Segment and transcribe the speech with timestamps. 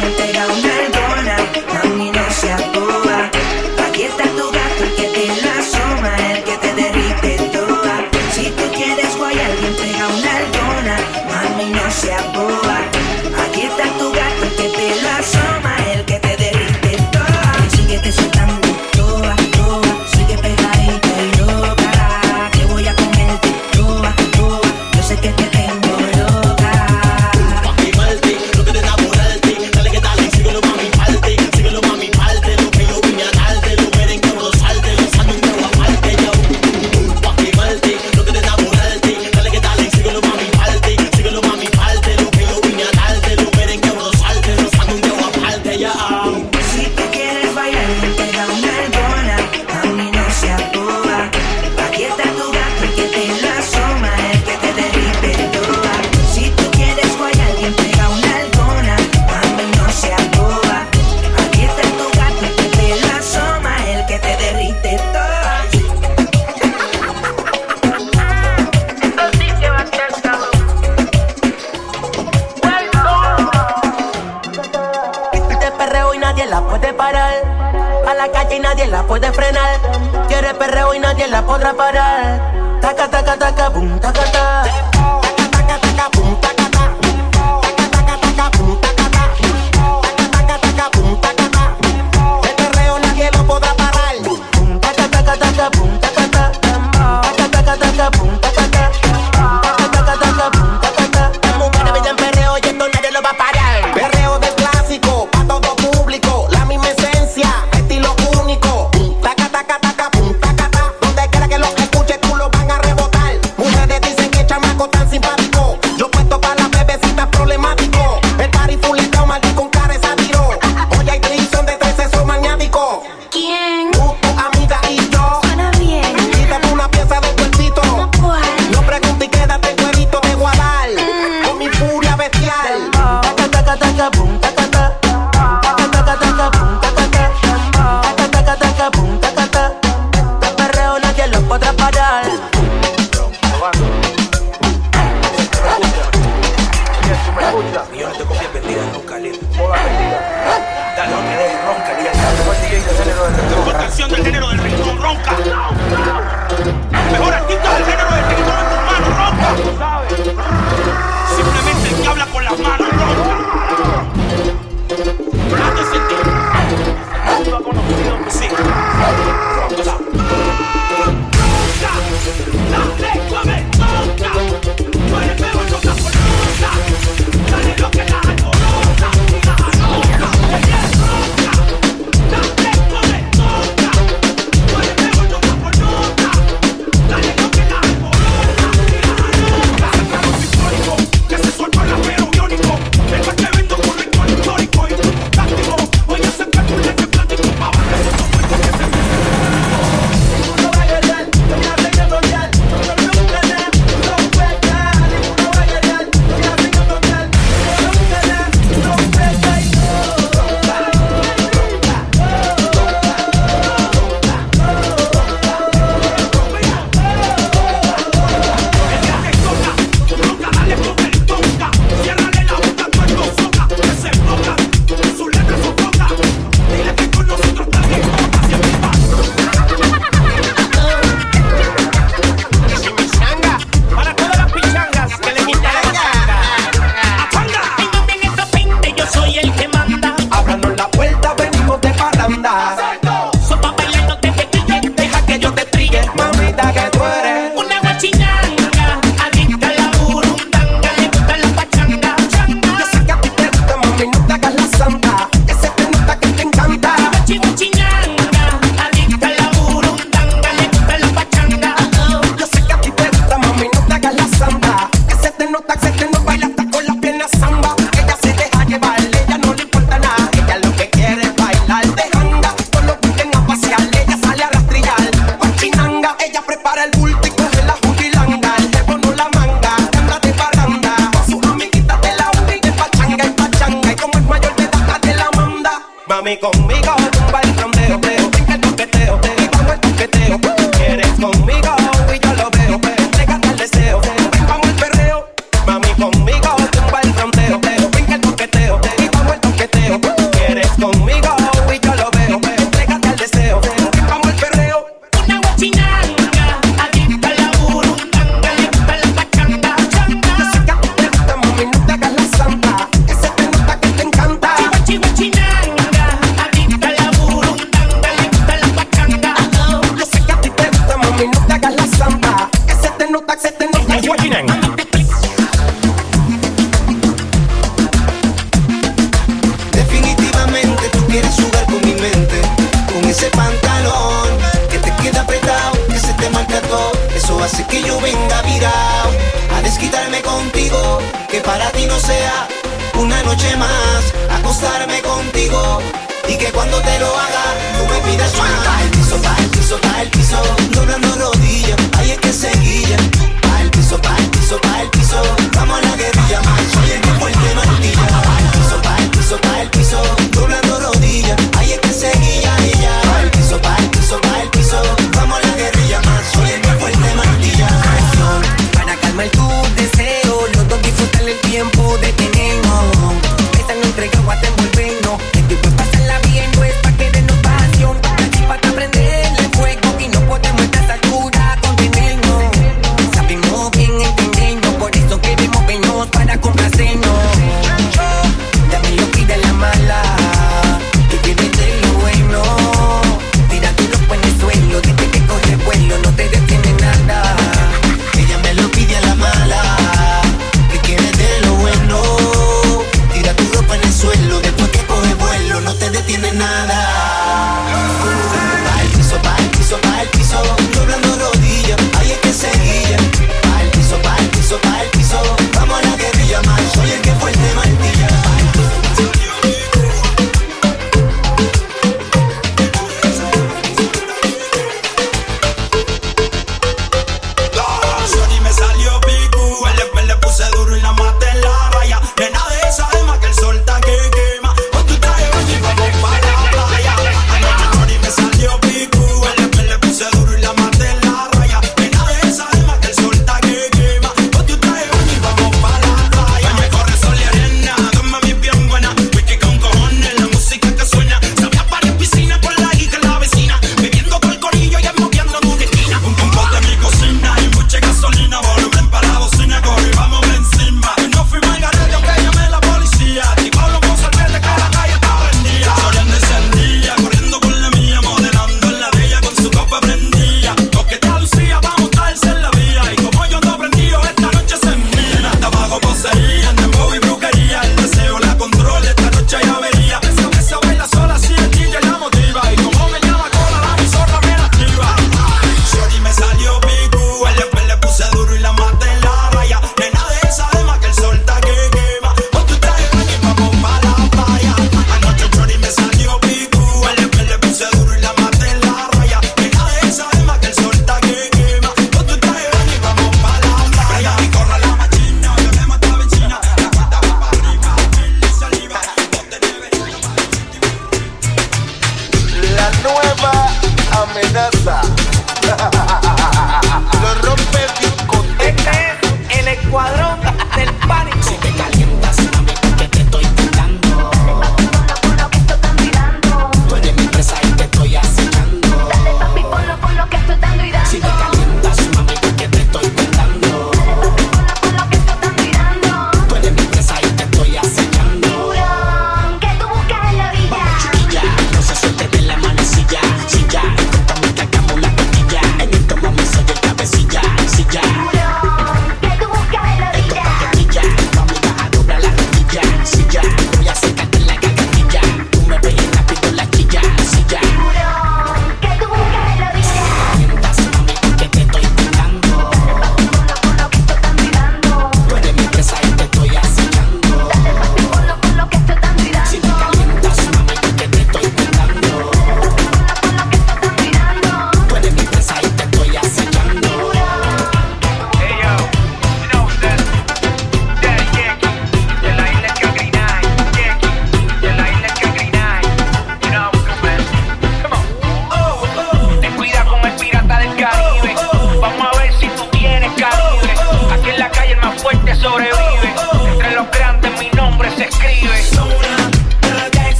[0.00, 0.99] quieres bailar, pega una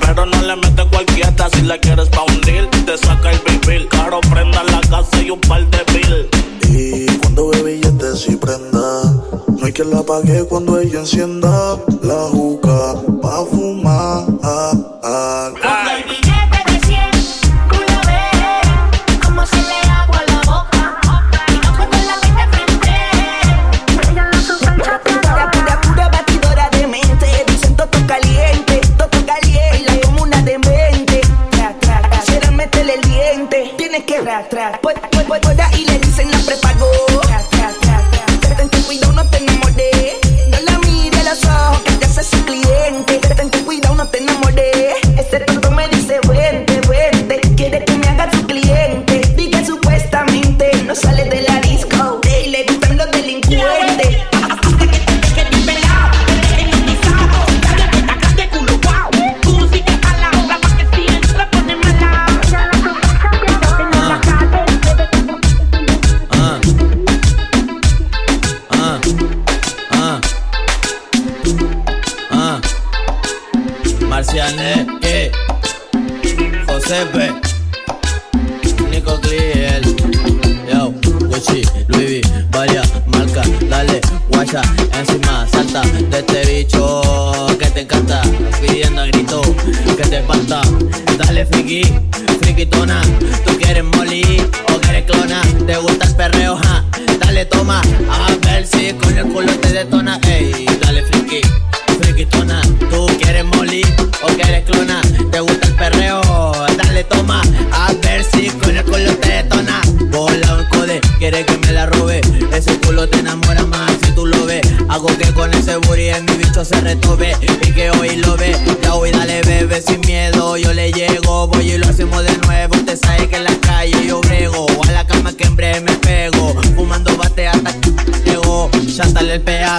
[0.00, 2.68] Pero no le mete cualquiera si la quieres pa' hundir.
[2.86, 3.88] Te saca el vivir.
[3.88, 6.28] Caro, prenda la casa y un par de mil.
[6.68, 9.02] Y cuando ve billetes y prenda,
[9.48, 14.24] no hay que la pague cuando ella encienda la juca pa' fumar.
[14.42, 15.52] Ah.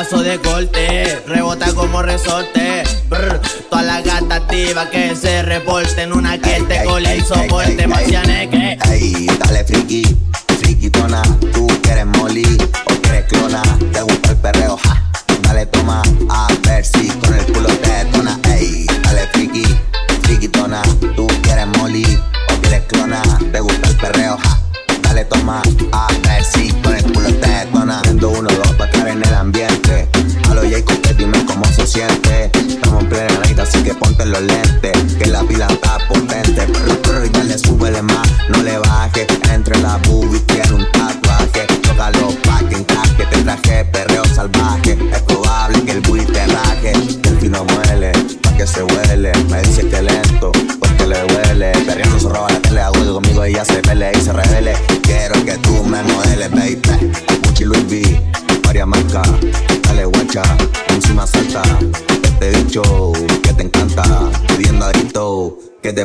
[0.02, 2.84] pedazo de corte, rebota como resorte.
[3.08, 7.22] Brr, toda la gata activa que se reporte en una que te colé y.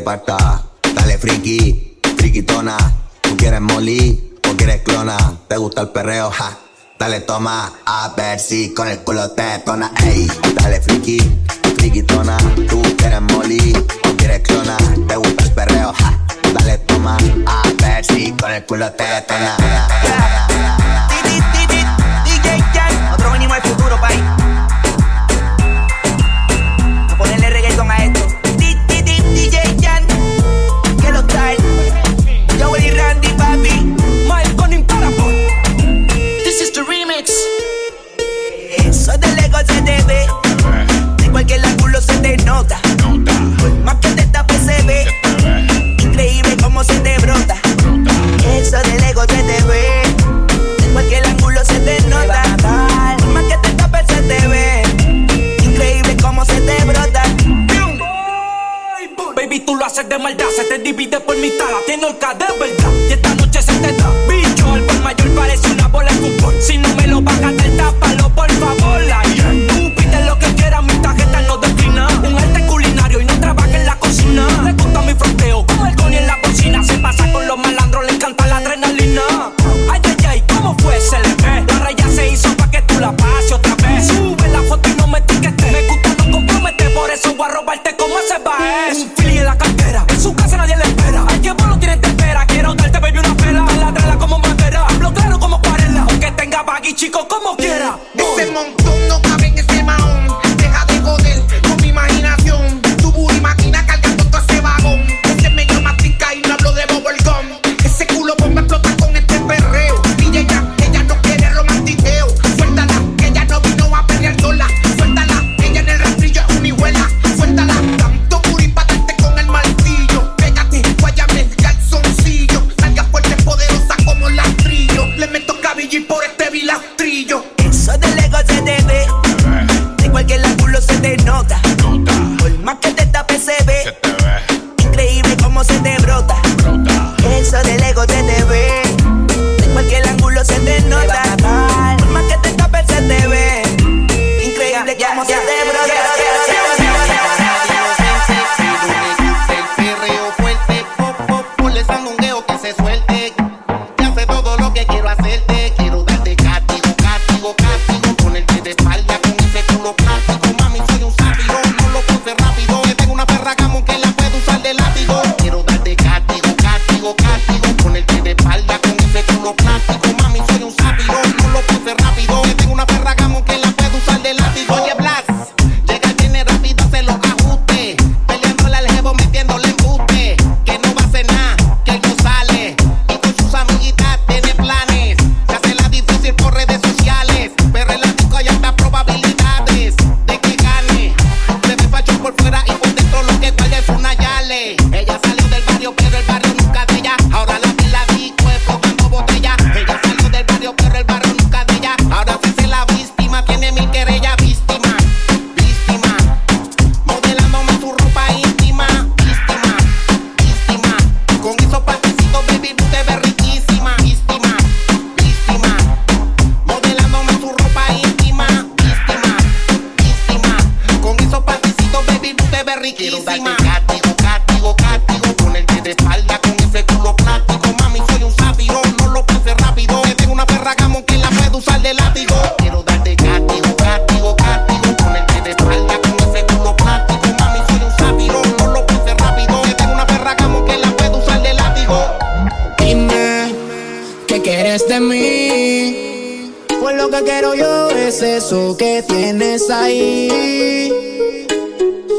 [0.06, 2.76] Dale friki, friquitona.
[3.22, 5.16] Tú quieres molly o quieres clona.
[5.48, 6.56] Te gusta el perreo, ja.
[6.96, 9.90] Dale toma, a ver si con el culo te tona.
[10.04, 11.45] Ey, dale friki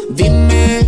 [0.09, 0.87] Dime,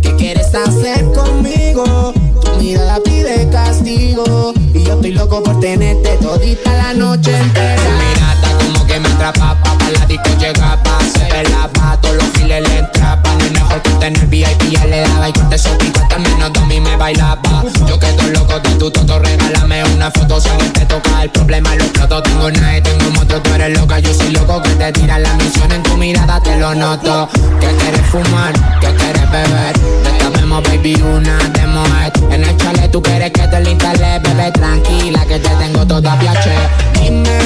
[0.00, 2.12] ¿qué quieres hacer conmigo?
[2.40, 4.52] Tu mirada pide castigo.
[4.74, 7.82] Y yo estoy loco por tenerte todita la noche entera.
[7.82, 12.16] Tu mirada como que me atrapa, pa' pa' la disco llega pa' se pelaba, todos
[12.16, 13.31] los giles le entrapan.
[13.72, 16.52] No es mejor que tener VIP, ya le daba y con te pico hasta menos
[16.52, 17.40] Domi me bailaba.
[17.88, 21.22] Yo quedo loco de tu toto, regálame una foto si alguien te toca.
[21.22, 24.70] El problema lo exploto, tengo nada, tengo moto, tú eres loca, yo soy loco que
[24.70, 27.28] te tira la misión en tu mirada, te lo noto.
[27.60, 31.82] Que quieres fumar, que quieres beber, Destabemos baby una demo
[32.30, 36.18] En el chalet tú quieres que te lo instale, bebé tranquila que te tengo toda
[36.18, 36.54] piache.
[37.00, 37.38] Dime,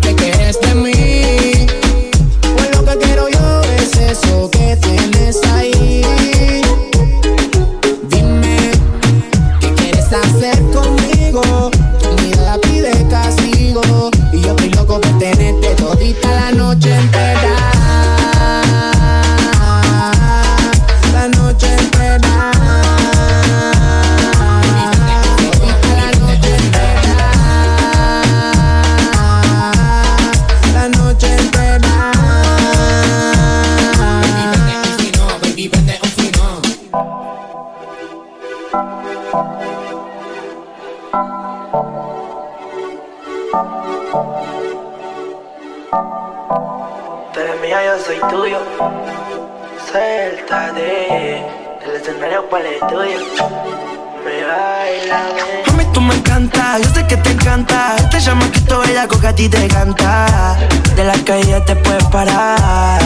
[0.00, 1.66] ¿qué quieres de mí?
[2.56, 4.89] Pues lo que quiero yo es eso que tienes
[48.28, 48.58] tuyo.
[49.90, 51.38] Suéltate.
[51.84, 53.18] El escenario cuál es tuyo.
[54.24, 55.22] Me baila,
[55.66, 57.96] Mami, tú me encanta, yo sé que te encanta.
[57.96, 60.56] Este chamaquito bellaco que a ti te canta.
[60.94, 63.00] De la calle te puedes parar.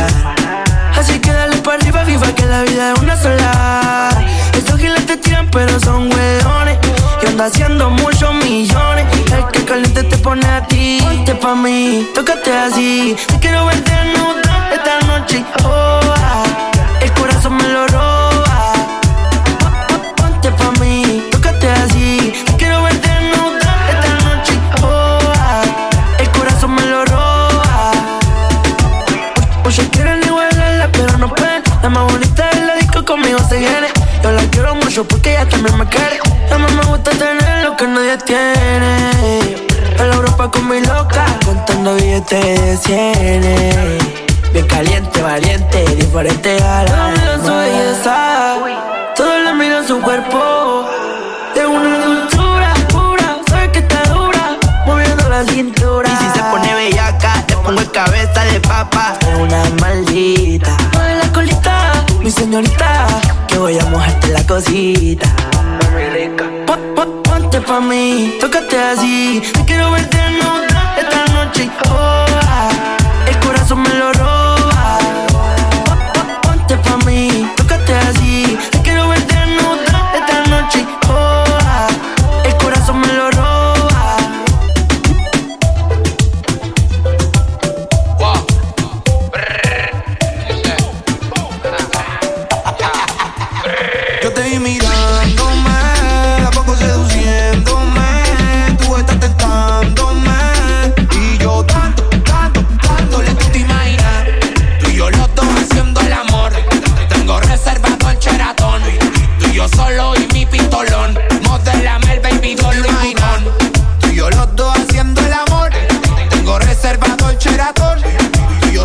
[0.96, 4.10] Así que dale para arriba, viva que la vida es una sola.
[4.54, 6.78] Estos giles te tiran, pero son hueones.
[7.22, 9.06] Y anda haciendo muchos millones.
[9.32, 10.98] El que caliente te pone a ti.
[11.00, 13.16] Ponte pa' mí, tócate así.
[13.28, 14.43] Te quiero verte nuda
[14.84, 16.44] esta noche oh, ah,
[17.00, 18.72] El corazón me lo roba.
[20.16, 22.32] Ponte pa' mí, tócate así.
[22.58, 25.62] Quiero verte desnuda esta noche oh, ah,
[26.18, 27.92] El corazón me lo roba.
[29.64, 31.62] Muchos quieren igualarla pero no pueden.
[31.82, 33.88] La más bonita de disco conmigo se viene.
[34.22, 36.18] Yo la quiero mucho porque ella también me quiere.
[36.52, 39.56] A mí me gusta tener lo que nadie tiene.
[39.98, 44.23] A la Europa con mi loca, contando billetes de cienes.
[44.54, 48.54] Bien caliente, valiente, diferente a la miran su belleza,
[49.16, 50.88] todos la miran su cuerpo.
[51.56, 56.08] De una dulzura pura, sabes que está dura, moviendo la cintura.
[56.08, 59.18] Y si se pone bellaca, te pongo el cabeza de papa.
[59.22, 60.76] Es una maldita.
[60.92, 63.08] Mueve la colita, mi señorita,
[63.48, 65.26] que voy a mojarte la cosita.
[65.92, 66.44] Muy rica.
[67.24, 71.68] Ponte pa' mí, tócate así, te quiero verte en otra esta noche.
[71.90, 72.13] Oh.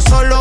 [0.10, 0.39] solo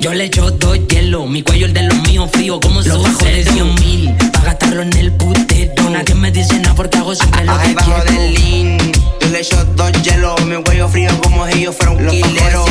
[0.00, 3.24] Yo le echo dos hielo, mi cuello el de los míos frío como los bajos
[3.24, 4.14] de 100 mil.
[4.32, 5.90] Pa' gastarlo en el putero.
[5.90, 8.20] Nadie me dice nada porque hago siempre lo que bajo quiero.
[8.20, 8.92] del lean.
[9.20, 12.64] Yo le echo dos hielo, mi cuello frío como si yo fuera un los kilero.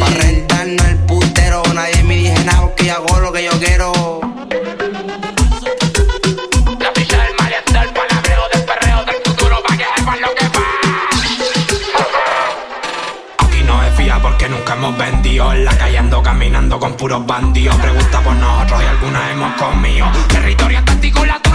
[0.00, 1.62] Pa' rentarnos el putero.
[1.74, 4.05] Nadie me dice nada porque hago lo que yo quiero.
[14.96, 15.52] hemos vendido.
[15.52, 17.76] En la calle ando caminando con puros bandidos.
[17.76, 20.06] Pregunta por nosotros y algunas hemos comido.
[20.28, 21.45] Territorio táctico latino.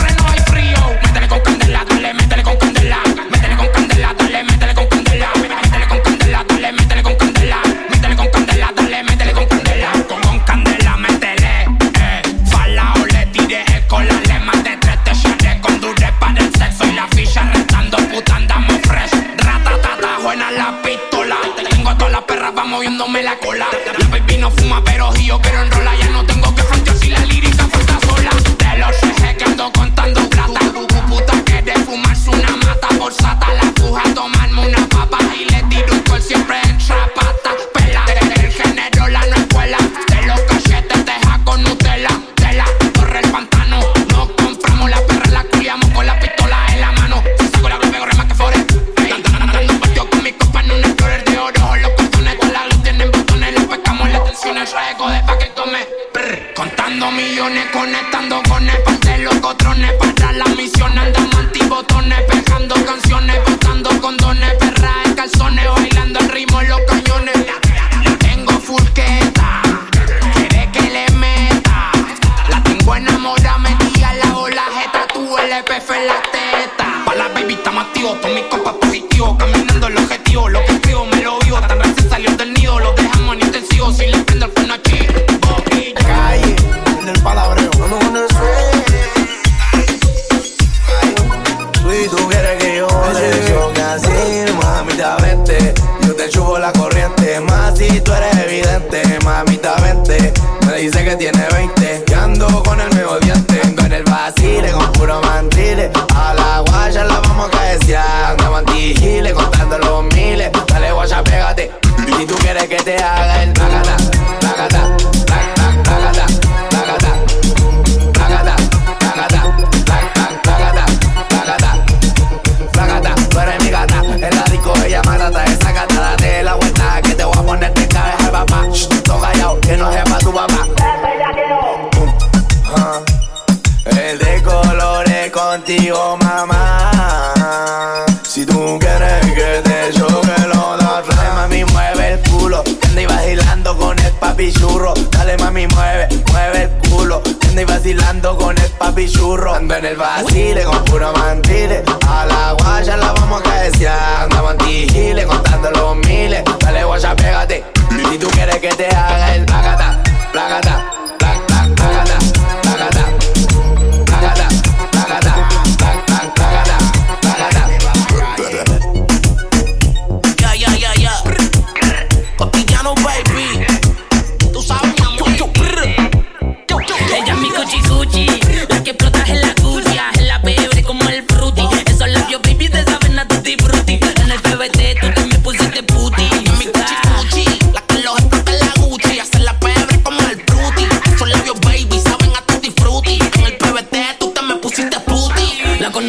[23.43, 26.00] La baby no fuma, pero yo quiero enrolar.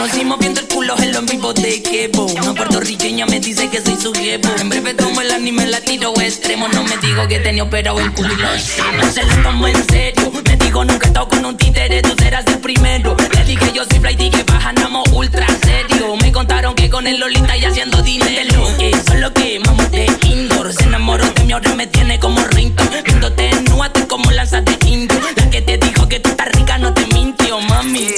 [0.03, 2.25] conocimos viendo el culo en los vivos de Kepo.
[2.25, 4.49] Una puertorriqueña me dice que soy su jepo.
[4.59, 6.67] En breve tomo el anime la tiro extremo.
[6.67, 10.33] No me digo que tenía operado el culo y No se lo tomo en serio.
[10.45, 13.17] Me digo nunca he estado con un títere, tú serás el primero.
[13.33, 14.75] Le dije yo soy fly, dije baja,
[15.13, 16.17] ultra serio.
[16.21, 18.77] Me contaron que con el Lolita y haciendo dinero.
[18.79, 20.73] Que solo que mamo de indoor.
[20.73, 22.83] Se enamoró de mí, ahora me tiene como rinto.
[23.05, 25.21] Viéndote nua, estoy como lanza de indio.
[25.37, 28.09] La que te dijo que tú estás rica no te mintió, mami.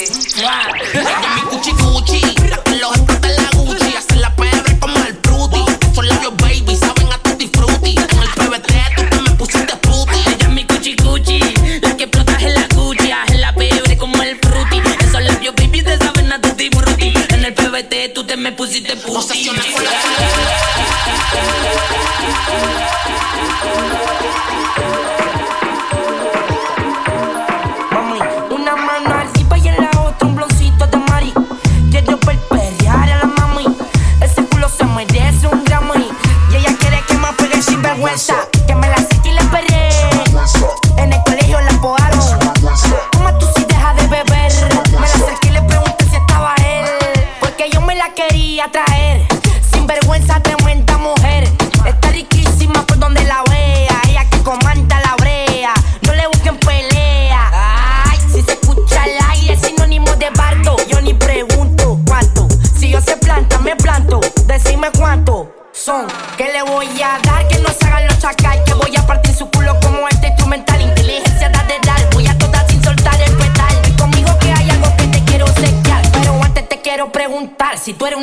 [18.45, 20.34] me pusiste puti.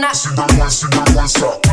[0.02, 0.12] Una.
[0.12, 1.70] Que me la saque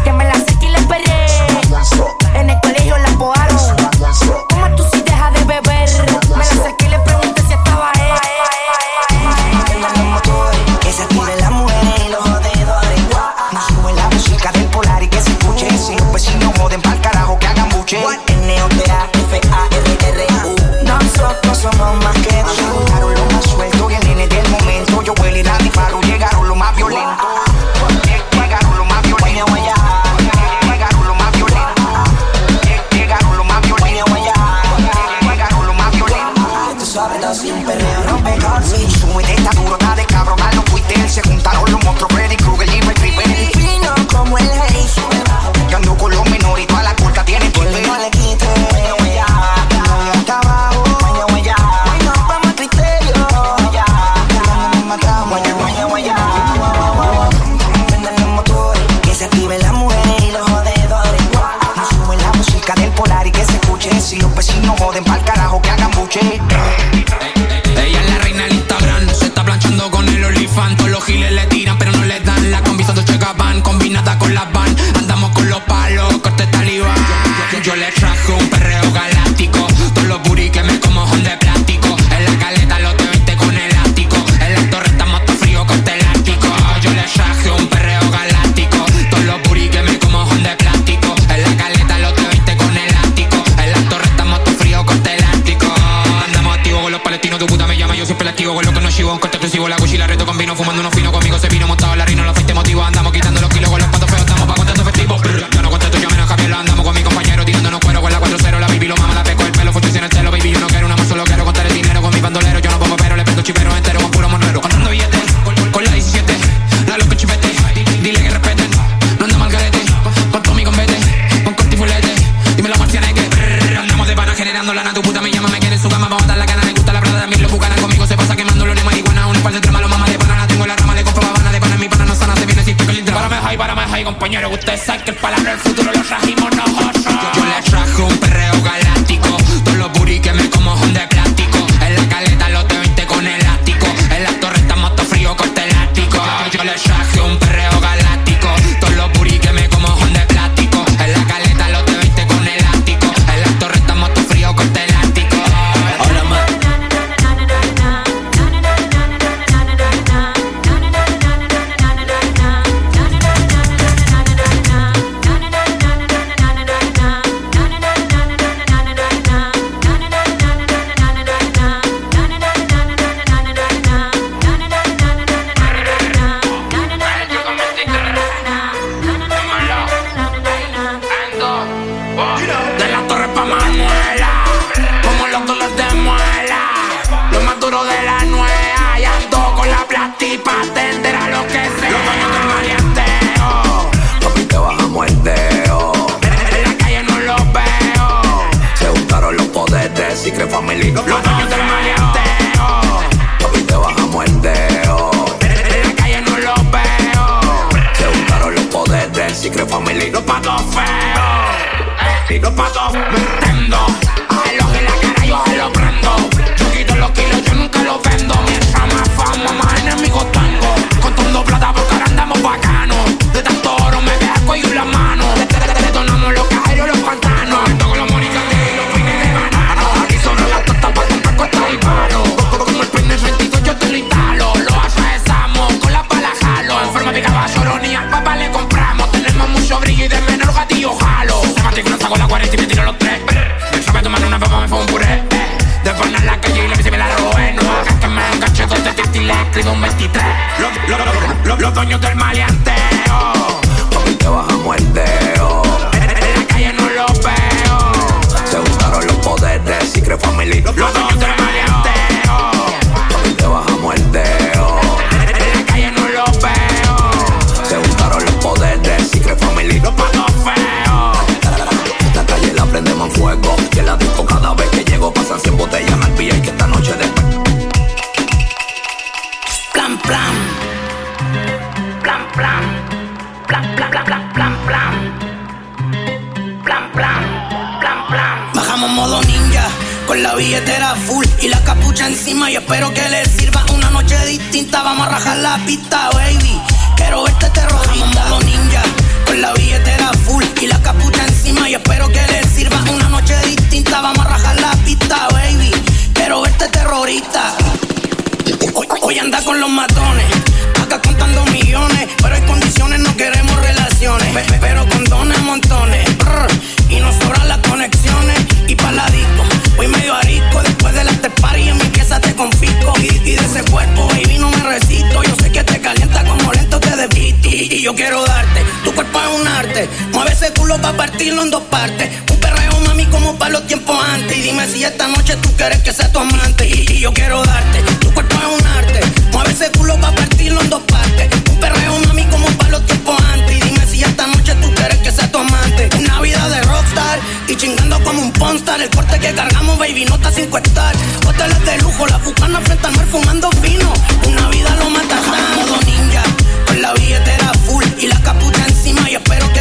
[330.19, 332.11] Mueve ese culo pa' partirlo en dos partes.
[332.29, 334.37] Un perreo, mami, como para los tiempos antes.
[334.37, 336.67] Y dime si esta noche tú quieres que sea tu amante.
[336.67, 339.01] Y, yo quiero darte, tu cuerpo es un arte.
[339.31, 341.29] Mueve ese culo pa' partirlo en dos partes.
[341.49, 343.59] Un perreo, mami, como para los tiempos antes.
[343.59, 345.89] Y dime si esta noche tú quieres que sea tu amante.
[345.97, 348.81] Una vida de rockstar y chingando como un pornstar.
[348.81, 350.97] El corte que cargamos, baby, no está sin cuestar.
[351.29, 353.93] Hoteles de lujo, la bucana frente al mar fumando fino.
[354.27, 355.17] Una vida lo mata
[355.55, 356.25] modo ninja.
[356.67, 359.09] Con la billetera full y la capucha encima.
[359.09, 359.58] Y espero que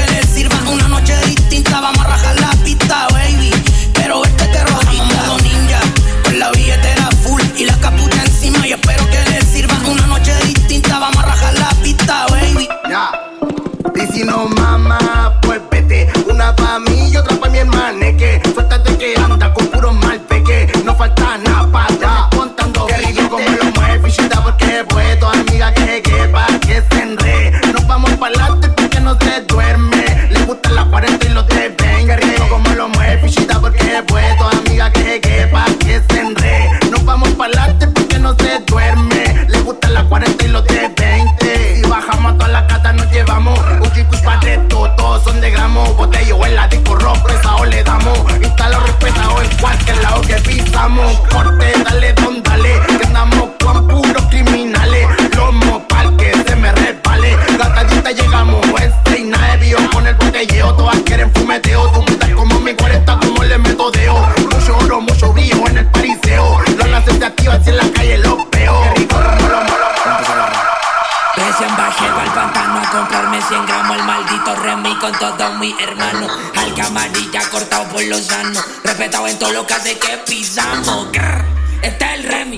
[0.78, 1.80] una noche distinta.
[1.80, 1.97] Vamos
[50.38, 51.20] que pisamos.
[51.32, 51.67] Corte,
[75.12, 76.32] con todos mis hermanos.
[76.56, 78.64] Alga amarilla cortado por los sanos.
[78.84, 81.08] Respetado en todo lo que hace que pisamos.
[81.82, 82.58] Este es el Remy.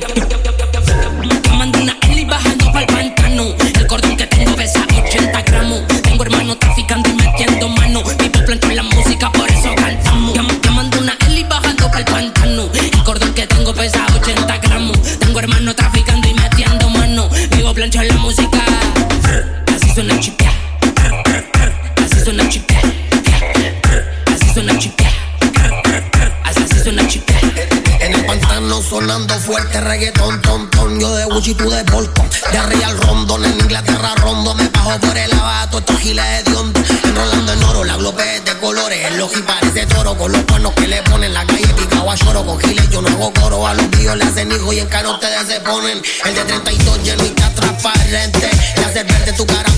[29.80, 31.00] Fuerte reggaetón, ton, ton.
[31.00, 34.54] Yo de Gucci, tú de Bolton De Real Rondon, en Inglaterra rondo.
[34.56, 38.46] Me bajo por el abato, estos giles de hondo Enrolando en oro, la globe es
[38.46, 39.06] de colores.
[39.06, 41.34] El oji parece toro con los cuernos que le ponen.
[41.34, 43.68] La calle picado a lloro, con giles yo no hago coro.
[43.68, 46.02] A los míos le hacen hijo y en caro ustedes se ponen.
[46.26, 49.69] El de 32 lleno y está transparente Le hace verde tu cara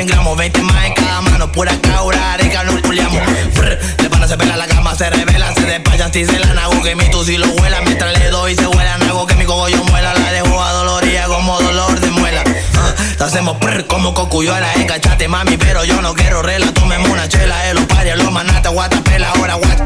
[0.00, 3.20] 100 gramos, 20 más en cada mano Pura caura, areca, no puliamos
[3.54, 6.82] Brr, De pana se pela la cama, se revela Se despayan si se la nago
[6.82, 7.46] Que mi tu si lo
[7.84, 10.14] Mientras le doy se huela Nago que mi cogollo muela.
[10.14, 12.42] La dejo adolorida como dolor de muela.
[12.76, 17.28] Ah, Te hacemos prr como cocuyuela Encachate mami, pero yo no quiero rela Tomemos una
[17.28, 19.82] chela, eh, los pares, los manatas Guatapela, ahora guat.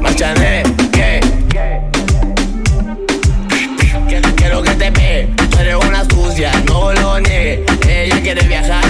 [0.00, 1.20] Marchané, ¿qué?
[4.36, 7.60] Quiero que te pegue, tú eres una sucia, no lo niegues.
[7.88, 8.87] Ella quiere viajar,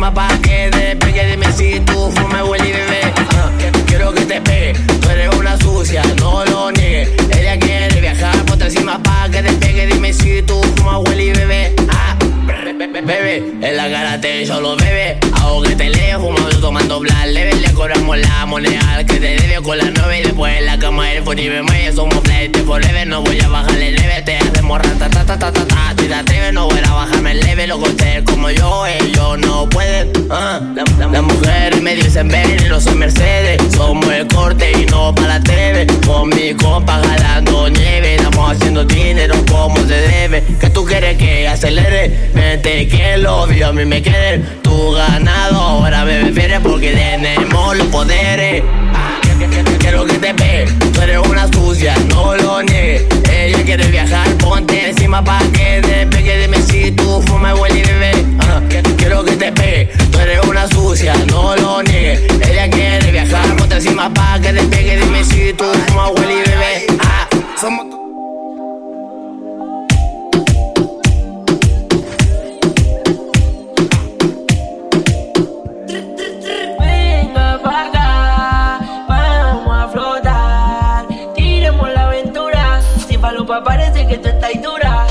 [0.00, 1.26] encima pa' que despegue.
[1.30, 3.12] Dime si tú fumas, huele y bebé.
[3.58, 7.10] Que- quiero que te pegue, tú eres una sucia, no lo niegues.
[7.38, 9.86] Ella quiere viajar, ponte encima pa' que despegue.
[9.88, 11.74] Dime si tú fumas, huele y bebé.
[11.90, 15.18] Ah, be- be- be- bebé, en la cara te solo bebe.
[15.66, 17.26] Que te leo, fumando, tomando cobramos
[18.18, 20.20] la moneda que te debe con la nueve.
[20.20, 21.92] Y después en la cama el phone y me mueve.
[21.92, 24.22] Somos flight de forever, no voy a bajarle el leve.
[24.22, 25.94] Te hacemos rata, ta, ta, ta, ta, ta.
[25.96, 27.66] Te atreves, no voy a bajarme el leve.
[27.66, 30.10] Los ustedes como yo, ellos no pueden.
[30.30, 33.60] Ah, la- la- Las mujeres me dicen ven, no soy Mercedes.
[33.76, 35.86] Somos el corte y no para la TV.
[36.06, 38.16] Con mi compa jalando nieve.
[38.16, 40.42] Estamos haciendo dinero como se debe.
[40.60, 42.30] Que tú quieres que acelere.
[42.34, 44.44] Vente que lo vio a mí me quieren.
[44.62, 48.09] Tu ganado ahora me prefieres porque tenemos los poderes.
[48.94, 49.20] Ah,
[49.78, 53.04] quiero que te ve, tú eres una sucia, no lo niegues.
[53.30, 56.38] Ella quiere viajar, ponte encima pa' que te pegue.
[56.38, 58.12] Dime si tú fumas, huele y bebé.
[58.40, 58.60] Ah,
[58.96, 62.22] quiero que te pegue, tú eres una sucia, no lo niegues.
[62.48, 64.96] Ella quiere viajar, ponte encima pa' que te pegue.
[64.98, 66.86] Dime si tú fumas, huele y bebé.
[67.00, 67.28] Ah,
[83.58, 85.06] parece que tú estás dura.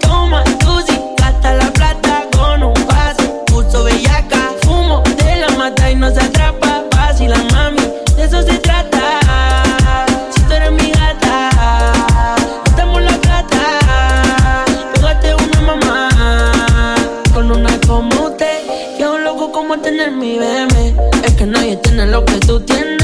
[0.00, 0.78] Toma tu
[1.24, 3.22] hasta la plata con un pase.
[3.46, 6.84] Pulso bellaca, fumo de la mata y no se atrapa.
[6.94, 7.80] Vacila, mami,
[8.14, 9.20] de eso se trata.
[10.34, 11.50] Si tú eres mi gata,
[12.66, 14.64] estamos la plata.
[14.92, 16.94] Pégate una mamá
[17.32, 18.66] con una como usted.
[18.98, 20.94] Que un loco como tener mi BM.
[21.24, 22.95] Es que nadie tiene lo que tú tienes.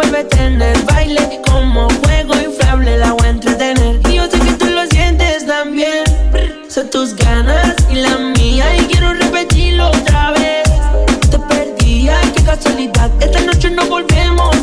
[0.00, 4.00] envuélvete en el baile como juego inflable, la voy a entretener.
[4.08, 6.04] Y yo sé que tú lo sientes también.
[6.68, 10.62] Son tus ganas y la mía y quiero repetirlo otra vez.
[11.30, 13.10] Te perdí, qué casualidad.
[13.20, 14.59] Esta noche no volvemos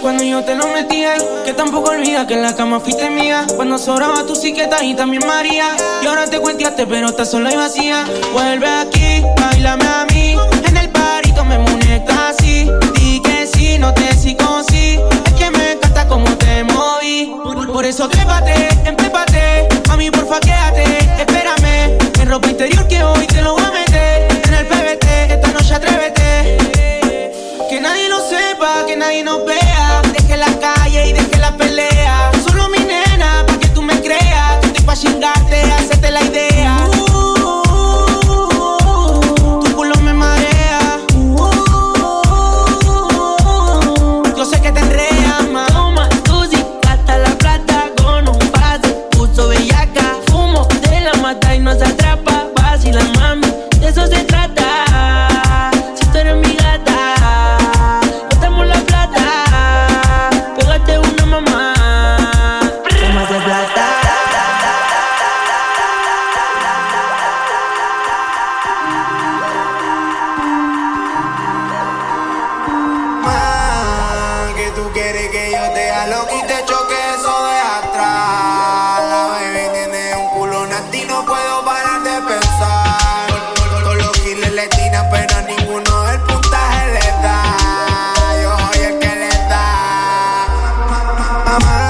[0.00, 1.14] cuando yo te lo metía.
[1.44, 3.46] Que tampoco olvida que en la cama fuiste mía.
[3.56, 5.76] Cuando sobraba tu siqueta y también María.
[6.02, 8.04] Y ahora te cuenteaste, pero estás sola y vacía.
[8.32, 10.36] Vuelve aquí, bailame a mí.
[10.66, 12.70] En el parito me muñeca así.
[12.94, 14.98] Di que sí, no te sigo, sí.
[15.26, 17.34] Es que me encanta como te moví.
[17.72, 19.68] Por eso trépate, emprépate.
[19.90, 20.84] A mí porfa, quédate,
[21.18, 21.98] espérame.
[22.20, 23.57] En ropa interior que hoy te lo
[91.50, 91.87] I'm out.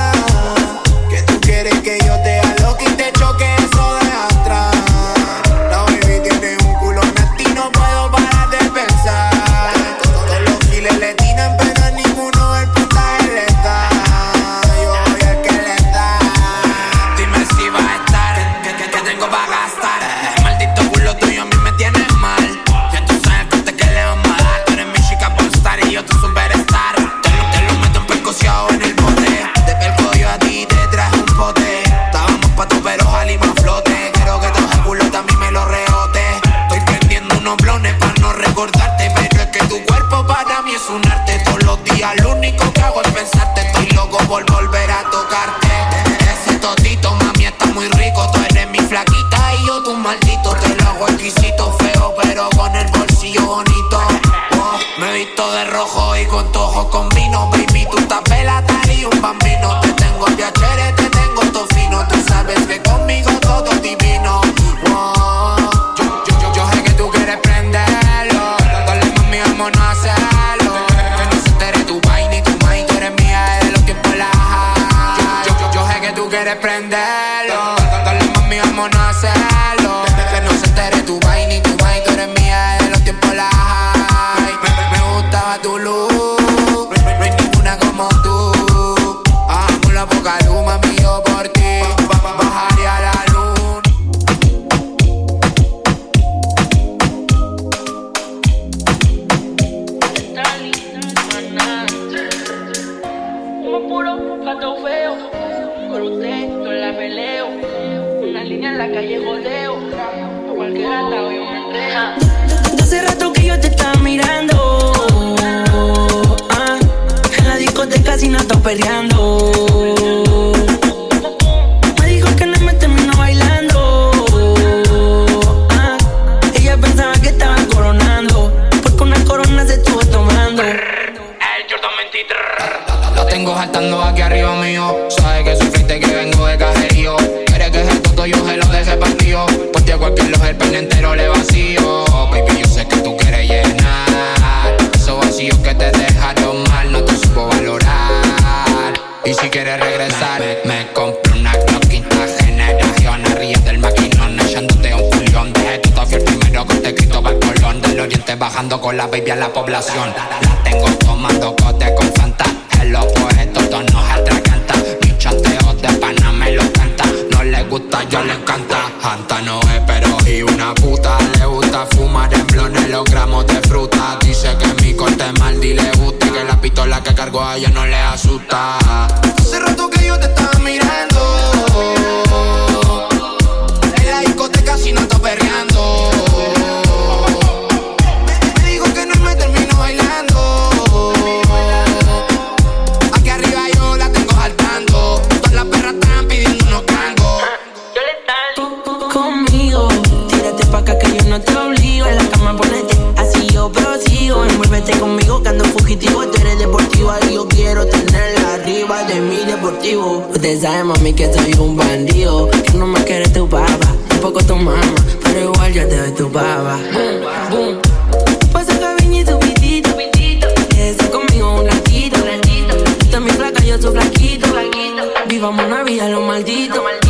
[225.49, 226.85] Vivamos una vida lo maldito.
[226.85, 227.08] Lucy,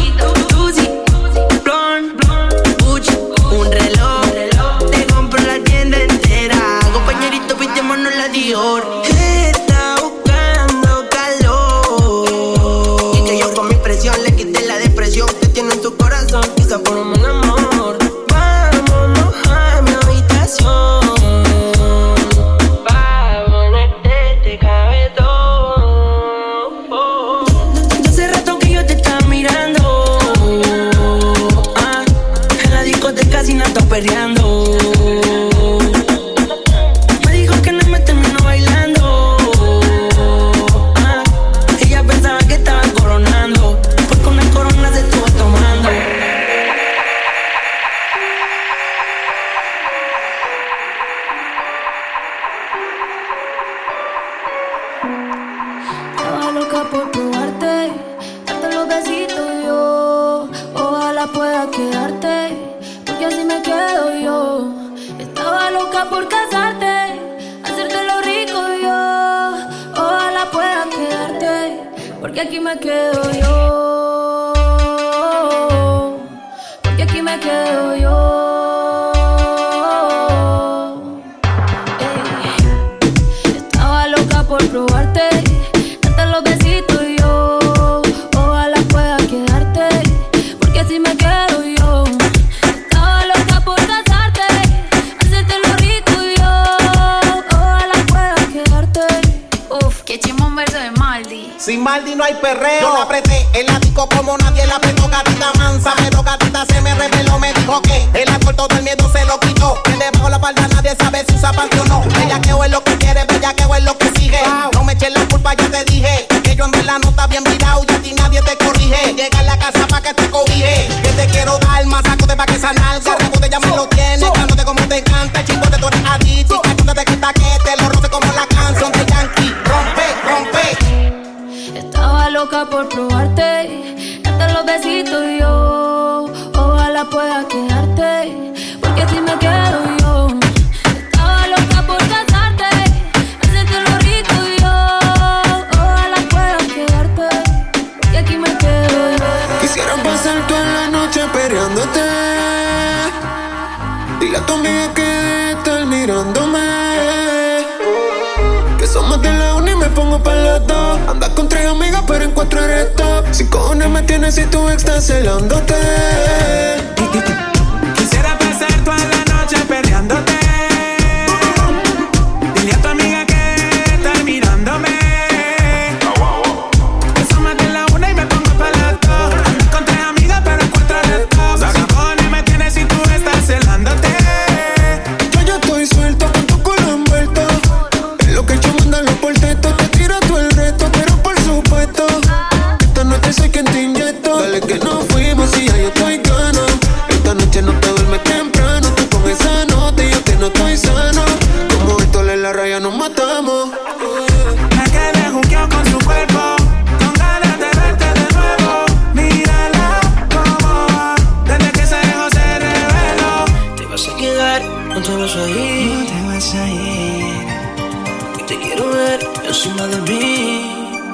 [219.58, 220.70] encima de mí.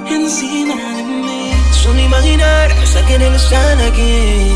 [0.07, 1.53] Encima de mí.
[1.73, 4.53] Solo imaginar hasta que él están aquí.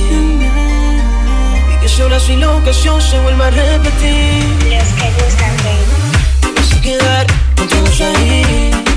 [1.72, 4.45] Y que solo así la ocasión se vuelva a repetir.
[4.64, 7.26] Los que gustan de vas a quedar,
[7.57, 8.88] no te vas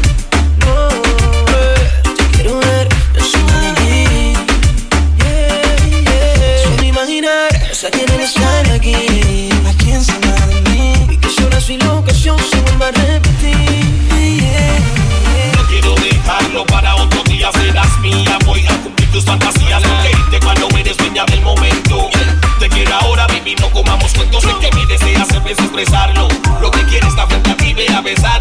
[28.04, 28.41] frente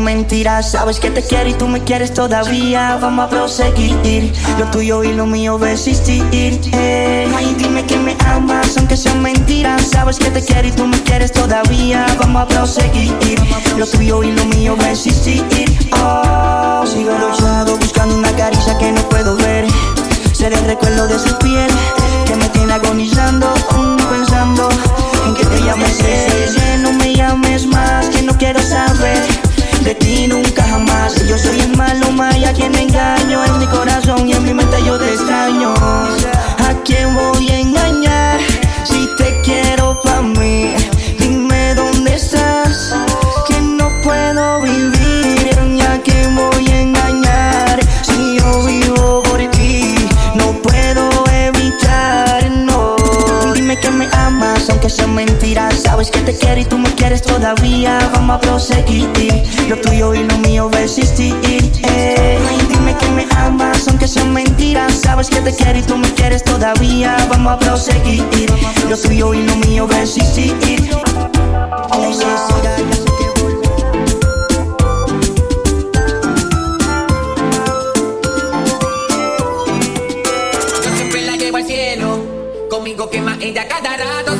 [0.00, 0.62] amas, aunque sea mentira.
[0.62, 2.98] Sabes que te quiero y tú me quieres todavía.
[3.00, 4.32] Vamos a proseguir.
[4.58, 6.24] Lo tuyo y lo mío va a existir.
[6.72, 7.28] eh.
[7.36, 9.76] Ay, dime que me amas, aunque sea mentira.
[9.78, 12.06] Sabes que te quiero y tú me quieres todavía.
[12.18, 13.38] Vamos a proseguir.
[13.76, 15.44] Lo tuyo y lo mío va a existir.
[15.92, 19.66] Oh, sigo luchado buscando una caricia que no puedo ver.
[20.32, 21.70] Ser el recuerdo de su piel
[22.26, 23.52] que me tiene agonizando,
[24.10, 24.68] pensando
[25.26, 26.78] en que te llames ella.
[26.78, 29.49] No me llames más, que no quiero saber
[29.84, 31.26] de ti nunca jamás.
[31.26, 34.98] Yo soy el malo, Maya, quien engaño en mi corazón y en mi mente yo
[34.98, 35.74] te extraño.
[35.74, 38.40] ¿A quién voy a engañar
[38.84, 40.74] si te quiero pa' mí?
[54.68, 55.68] Aunque sea mentira.
[55.70, 57.98] Sabes que te quiero y tú me quieres todavía.
[58.14, 59.08] Vamos a proseguir.
[59.68, 61.34] Lo tuyo y lo mío va a existir.
[61.44, 62.38] eh.
[62.68, 64.88] Dime que me amas, aunque sea mentira.
[64.90, 67.16] Sabes que te quiero y tú me quieres todavía.
[67.30, 68.24] Vamos a proseguir.
[68.88, 70.56] Lo tuyo y lo mío va a existir.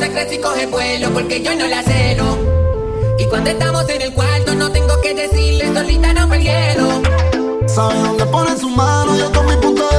[0.00, 2.38] Se crece y coge vuelo porque yo no la celo.
[3.18, 7.02] Y cuando estamos en el cuarto, no tengo que decirle, solita no el hielo.
[7.66, 9.89] Sabe dónde pone su mano, yo con mi punto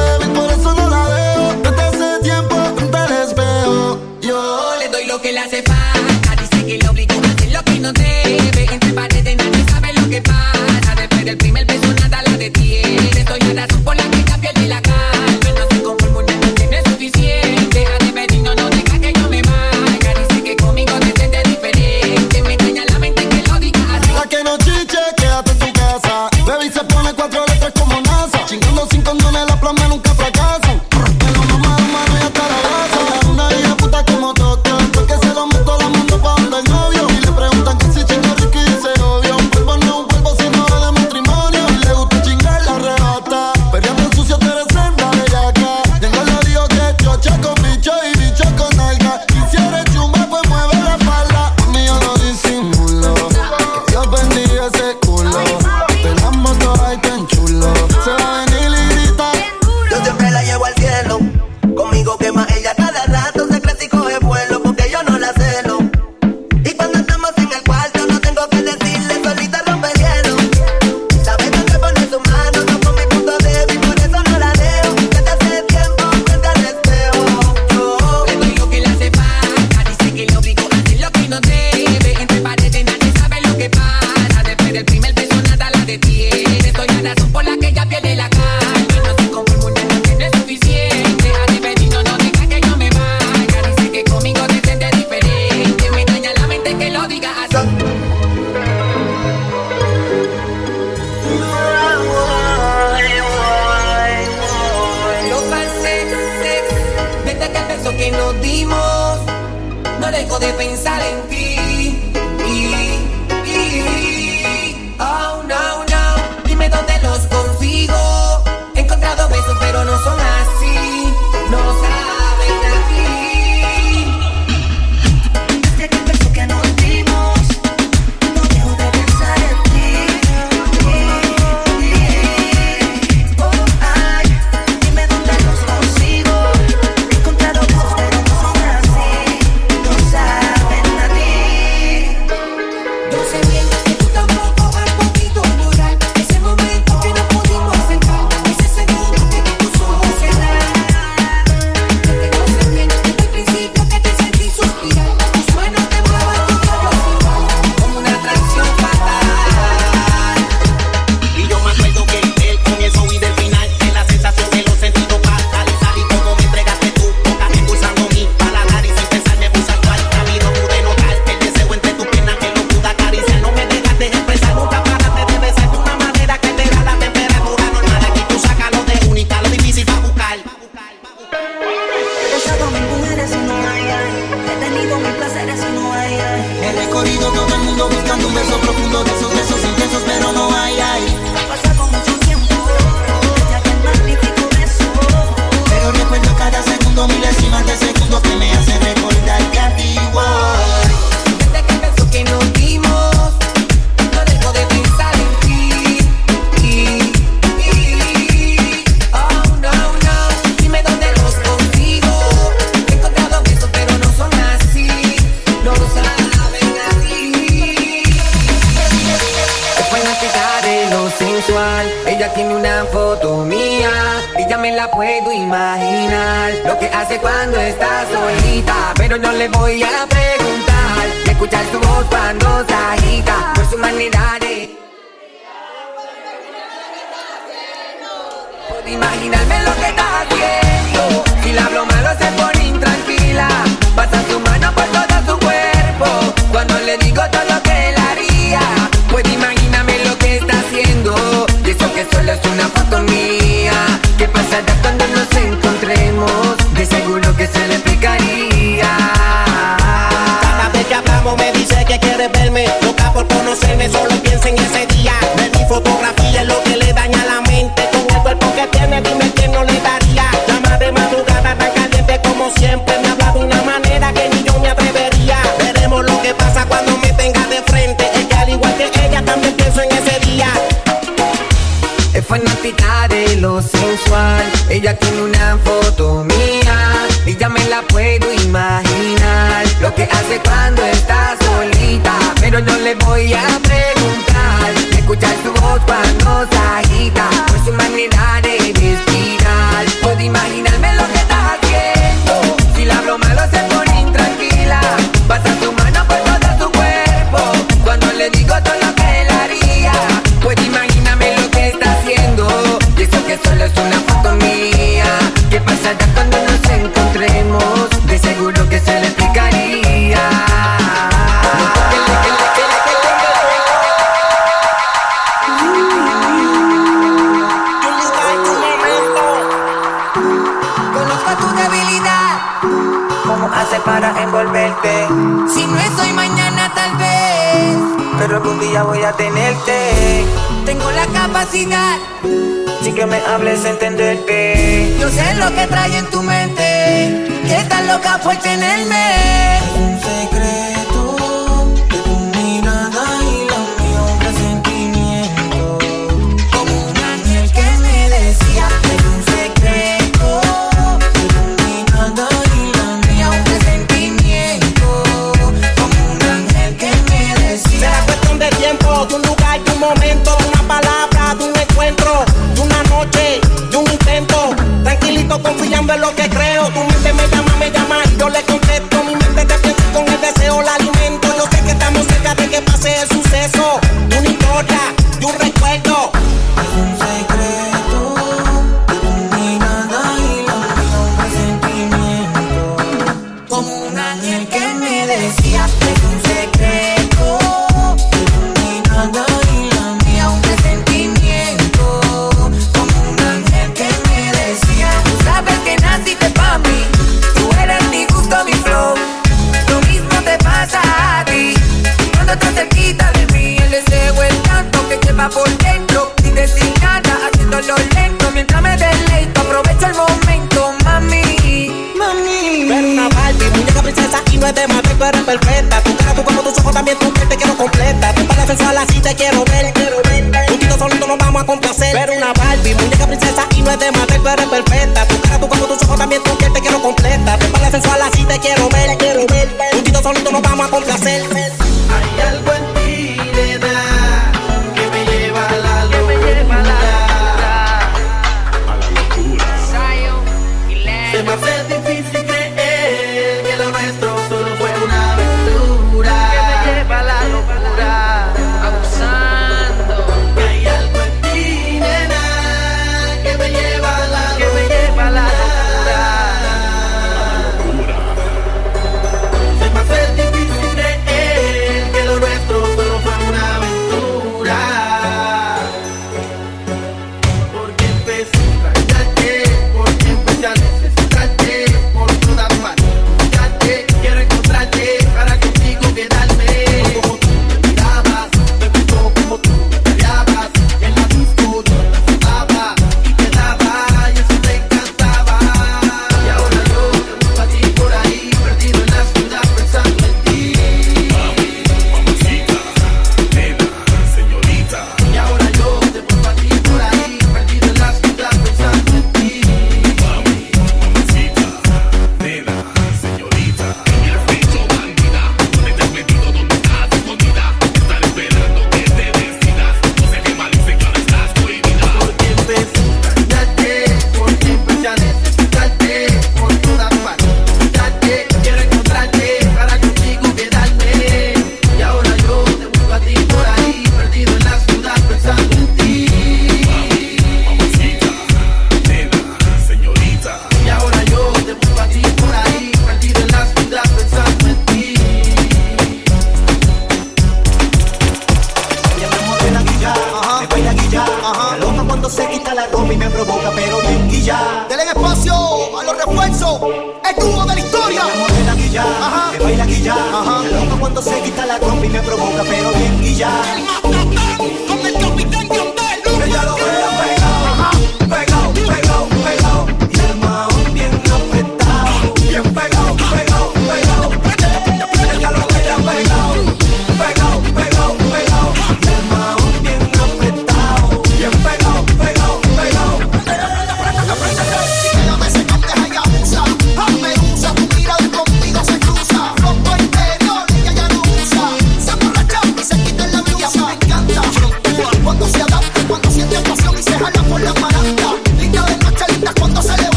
[478.23, 478.80] Porque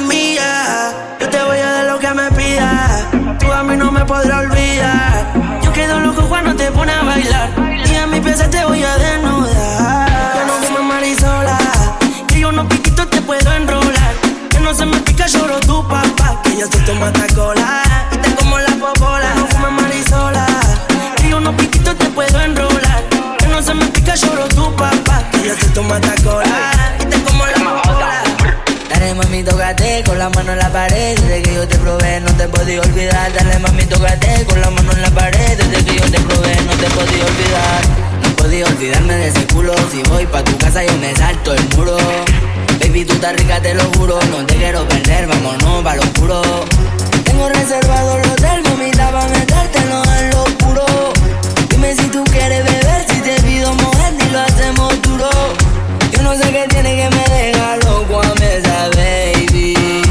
[0.00, 0.94] 200 millas.
[1.20, 3.04] Yo te voy a dar lo que me pidas,
[3.38, 5.32] tú a mí no me podrás olvidar.
[5.62, 7.50] Yo quedo loco cuando te pones a bailar,
[7.90, 10.08] y a mi pieza te voy a desnudar.
[10.36, 11.58] Yo no fumo marisola,
[12.28, 14.14] que yo no piquito te puedo enrolar.
[14.48, 17.82] Que no se me pica, lloro tu papá, que yo soy tu matacola.
[18.12, 20.46] Y te como la popola, no fumo marisola,
[21.16, 23.02] que yo no piquito te puedo enrolar.
[23.38, 26.46] Que no se me pica, lloro tu papá, que yo soy tu matacola.
[26.46, 26.89] Y
[29.40, 31.18] mami, tócate con la mano en la pared.
[31.18, 33.32] Desde que yo te probé, no te podí olvidar.
[33.32, 35.56] Dale mami, tócate con la mano en la pared.
[35.56, 37.82] Desde que yo te probé, no te podí olvidar.
[38.22, 39.74] No podía olvidarme de ese culo.
[39.90, 41.96] Si voy pa' tu casa, yo me salto el muro.
[42.80, 44.18] Baby, tú estás rica, te lo juro.
[44.30, 46.42] No te quiero perder, vámonos pa' lo oscuro.
[47.24, 50.86] Tengo reservado el hotel, mamita, pa' metértelo en lo oscuro.
[51.68, 55.30] Dime si tú quieres beber, si te pido mover, y lo hacemos duro.
[56.22, 60.02] No sé qué tiene que me deja loco a mesa, baby.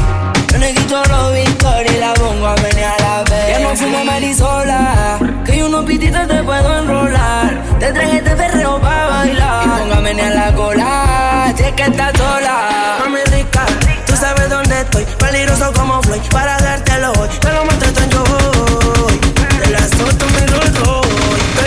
[0.52, 3.48] Yo no quito los victorias y la pongo a menear a la vez.
[3.48, 7.62] Ya no fumo marisola, que yo unos pititos te puedo enrolar.
[7.78, 9.64] Te traje este perreo pa' bailar.
[9.64, 12.96] Y pongo a menear la cola, si es que estás sola.
[13.00, 13.64] Mami rica,
[14.06, 15.04] tú sabes dónde estoy.
[15.18, 17.28] Peligroso como Floyd, para dártelo hoy.
[17.40, 19.18] Te lo muestro en yo voy.
[19.64, 21.08] De la soto me lo doy.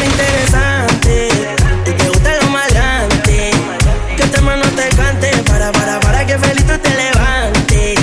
[0.05, 0.72] Interesante,
[6.53, 7.95] pelito te levante.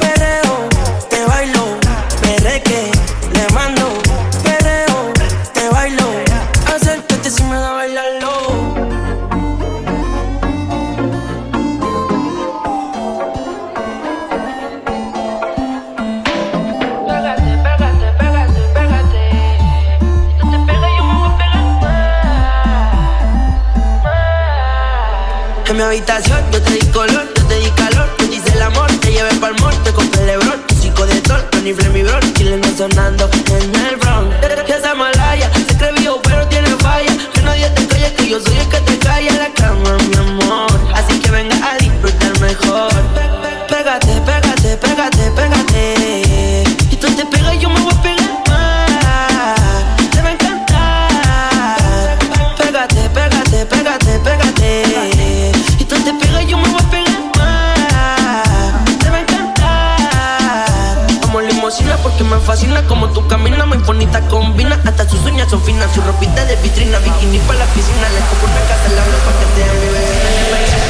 [0.00, 0.68] Perreo,
[1.10, 1.78] te bailo,
[2.22, 2.90] perreque,
[3.32, 3.86] le mando.
[4.44, 5.12] Perreo,
[5.52, 6.08] te bailo,
[6.74, 8.32] acércate si me da bailarlo.
[17.08, 19.22] Pégate, pégate, pégate, pégate.
[20.30, 21.98] Si tú te pegas, yo me voy a pegar más.
[24.04, 25.70] más.
[25.70, 26.47] En mi habitación
[31.74, 34.34] Flemmy Bron, chileno sonando en el Bronx.
[34.66, 38.40] Que esa malaya, se cree viejo pero tiene falla, que nadie te calle, que yo
[38.40, 40.67] soy el que te calla la cama, mi amor.
[62.28, 64.80] Me fascina como tú caminas, muy bonita combina.
[64.84, 68.08] Hasta sus uñas son finas, su ropita de vitrina, bikini para la piscina.
[68.08, 69.72] Le pongo una casa lado para que sea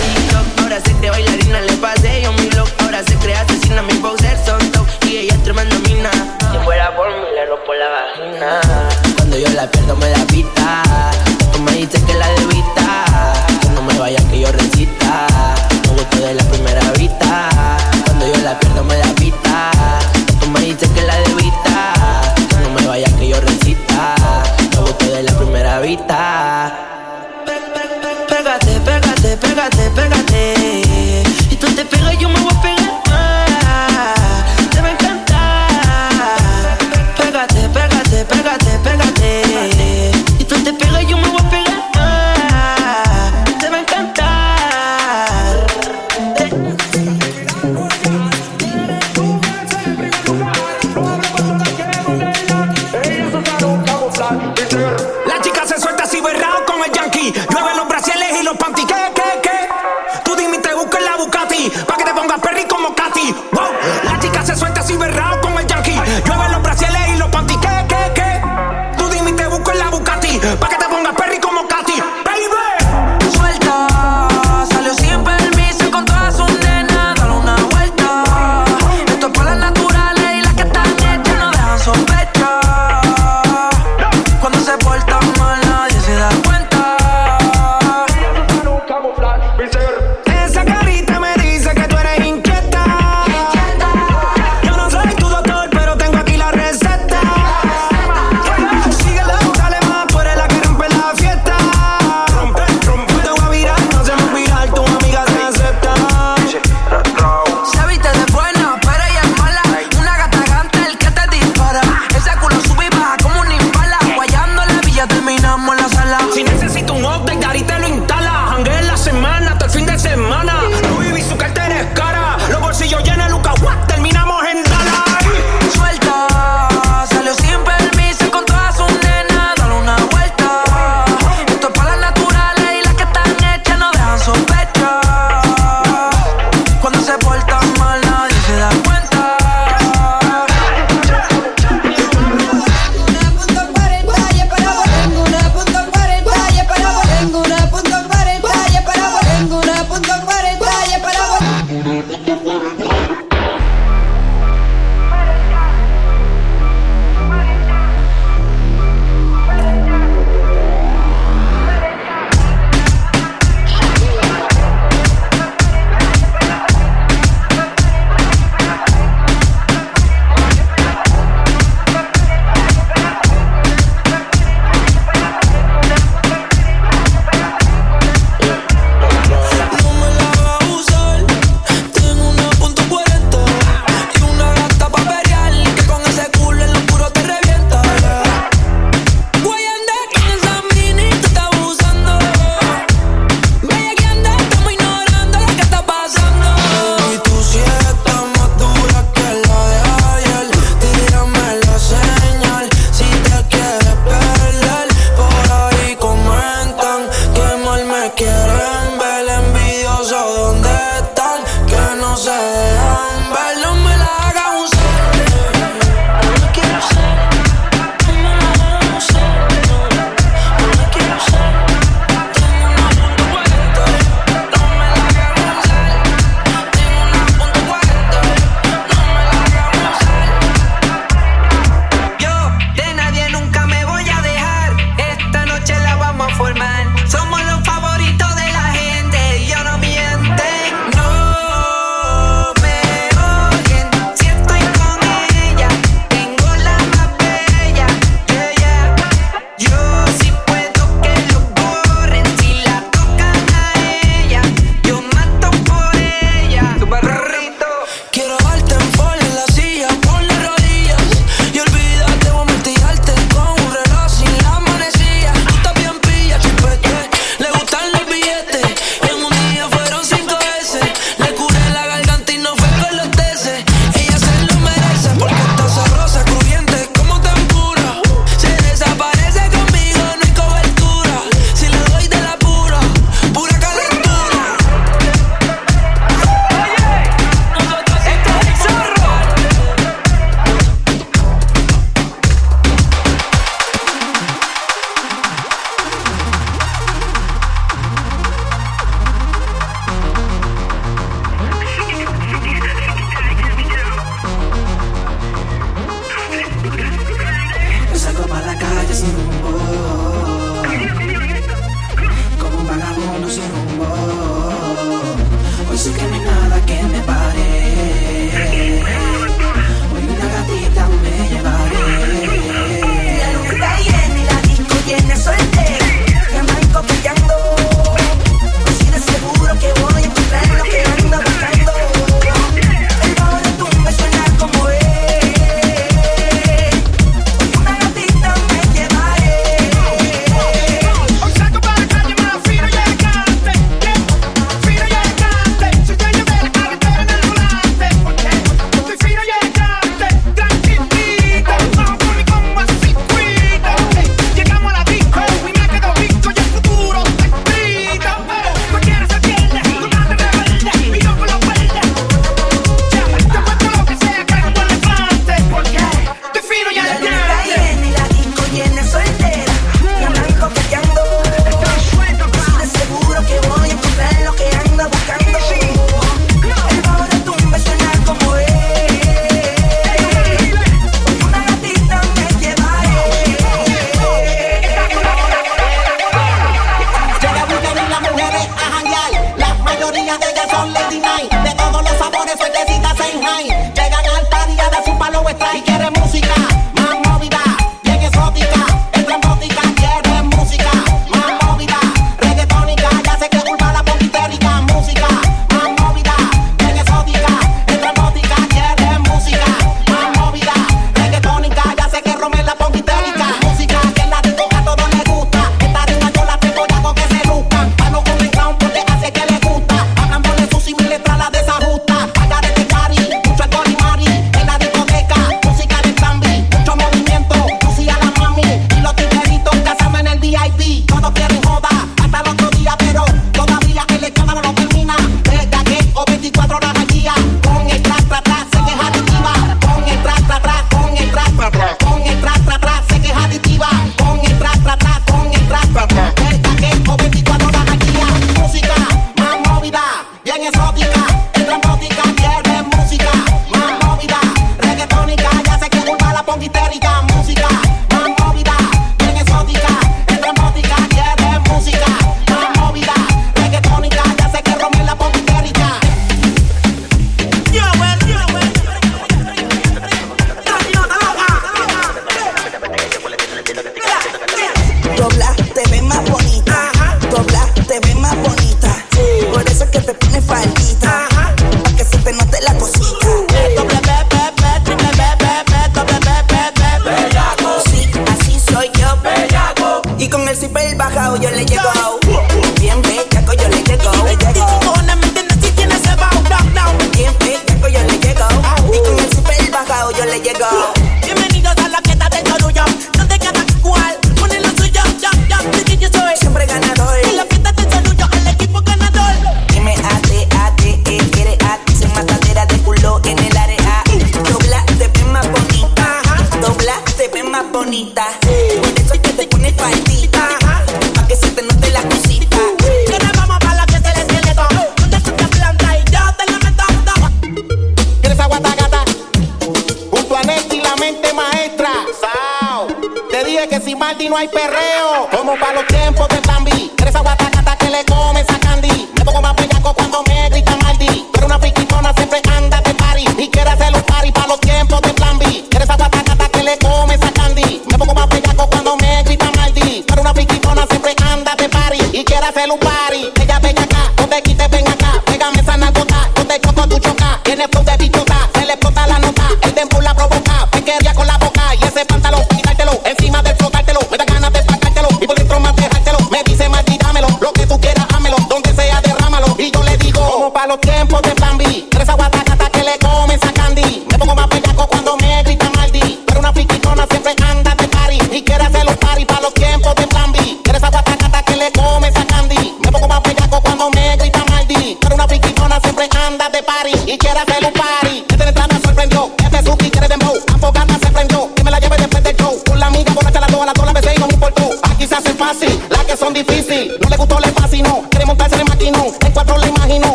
[0.00, 2.68] mi TikTok, Ahora se cree bailarina, le pasé yo mi look.
[2.80, 4.86] Ahora se cree asesina, mi poser son top.
[5.06, 6.10] Y ella es tremenda mina.
[6.52, 8.60] Si fuera por mí, le rompo la vagina.
[9.16, 10.82] Cuando yo la pierdo, me da pita.
[11.52, 13.34] Tú me dices que la debita.
[13.60, 15.26] Que no me vayas, que yo recita.
[15.84, 17.48] Me gusto de la primera vista.
[18.04, 19.05] Cuando yo la pierdo, me da
[21.06, 21.45] la debita.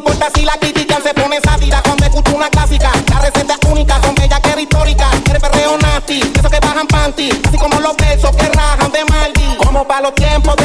[0.00, 2.90] Importa si la critican, se pone sátira cuando escucha una clásica.
[3.10, 5.10] La receta es única, son bella que histórica.
[5.24, 7.30] Quiere perreo nasty, eso que bajan panty.
[7.46, 9.56] Así como los besos que rajan de Maldi.
[9.58, 10.56] Como para los tiempos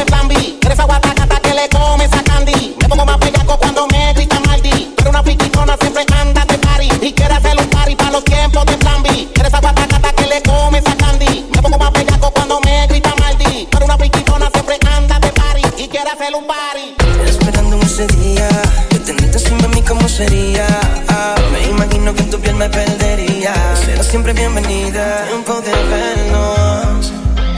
[24.16, 25.26] siempre bienvenida.
[25.28, 27.12] Tiempo de vernos.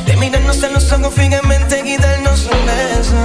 [0.06, 3.22] De mirarnos en los ojos fijamente Y darnos un beso.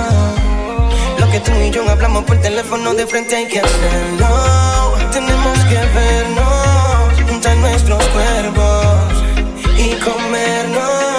[1.17, 4.93] Lo que tú y yo hablamos por teléfono De frente hay que hacerlo.
[5.11, 9.13] Tenemos que vernos Juntar nuestros cuerpos
[9.79, 11.12] Y comernos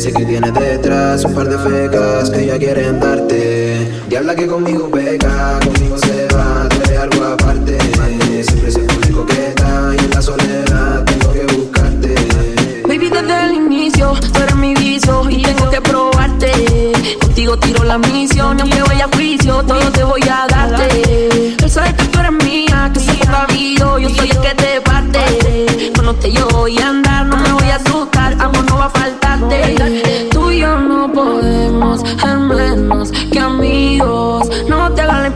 [0.00, 4.02] sé que tienes detrás un par de fecas que ya quieren darte.
[4.08, 7.78] Diabla que conmigo peca, conmigo se va, eres algo aparte.
[8.42, 12.14] Siempre se pone coqueta y en la soledad tengo que buscarte.
[12.88, 16.50] Baby, desde el inicio, tú eres mi vicio y tengo que probarte.
[17.20, 20.19] Contigo tiro la misión, y aunque vaya a juicio, todo te voy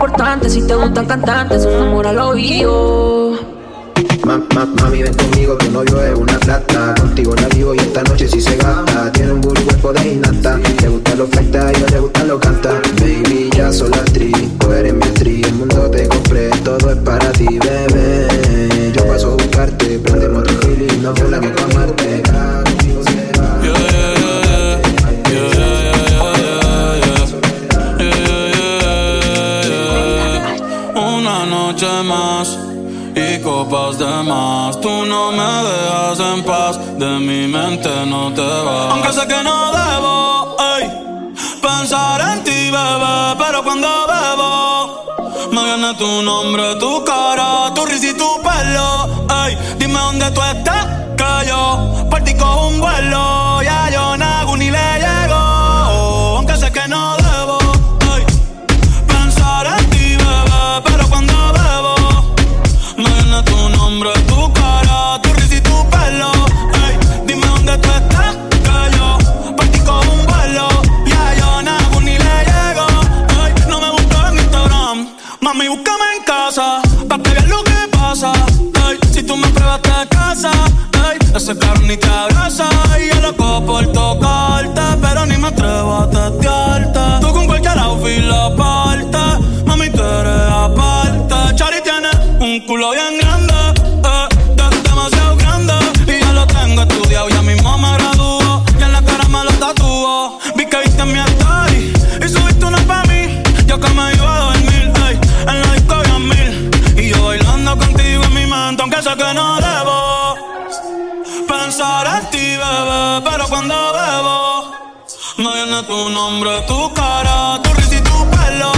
[0.04, 3.38] importante, si te gustan cantantes, un amor al oído.
[4.26, 6.94] Ma, ma, mami, ven conmigo, tu novio es una plata.
[7.00, 9.10] Contigo la vivo y esta noche sí se gasta.
[9.12, 10.58] Tiene un burro cuerpo de innata.
[10.82, 12.82] Le gustan los fletas y no le gustan los canta.
[13.00, 15.46] Baby, ya soy la actriz, tú eres mi actriz.
[15.46, 18.92] El mundo te compré, todo es para ti, bebé.
[18.94, 22.03] Yo paso a buscarte, prendemos tu feeling, no fue la que.
[33.84, 34.80] Copas de más.
[34.80, 38.92] Tú no me dejas en paz, de mi mente no te vas.
[38.92, 40.90] Aunque sé que no debo ey,
[41.60, 48.08] pensar en ti, bebé, pero cuando bebo me viene tu nombre, tu cara, tu risa
[48.08, 49.26] y tu pelo.
[49.44, 50.86] Ey, dime dónde tú estás,
[51.16, 53.62] que yo por ti cojo un vuelo.
[53.62, 55.13] Ya yo no hago ni le
[85.64, 87.00] pero ni me atrevo a testearte.
[87.20, 89.18] Tú con cualquier outfit la parte,
[89.66, 91.34] mami, tú eres aparte.
[91.56, 92.10] Chari tiene
[92.40, 93.53] un culo bien grande,
[115.74, 118.72] me viene tu nombre, tu cara, tu risa y tu pelo.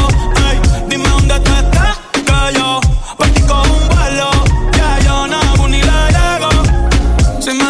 [0.49, 2.81] Ey, dime dónde tú estás, que yo
[3.17, 4.31] por ti cojo un vuelo.
[4.73, 6.51] Ya yo no hago ni le llego.
[7.41, 7.65] Si me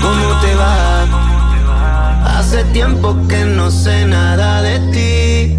[0.00, 2.38] ¿Cómo te va?
[2.38, 5.56] Hace tiempo que no sé nada de ti.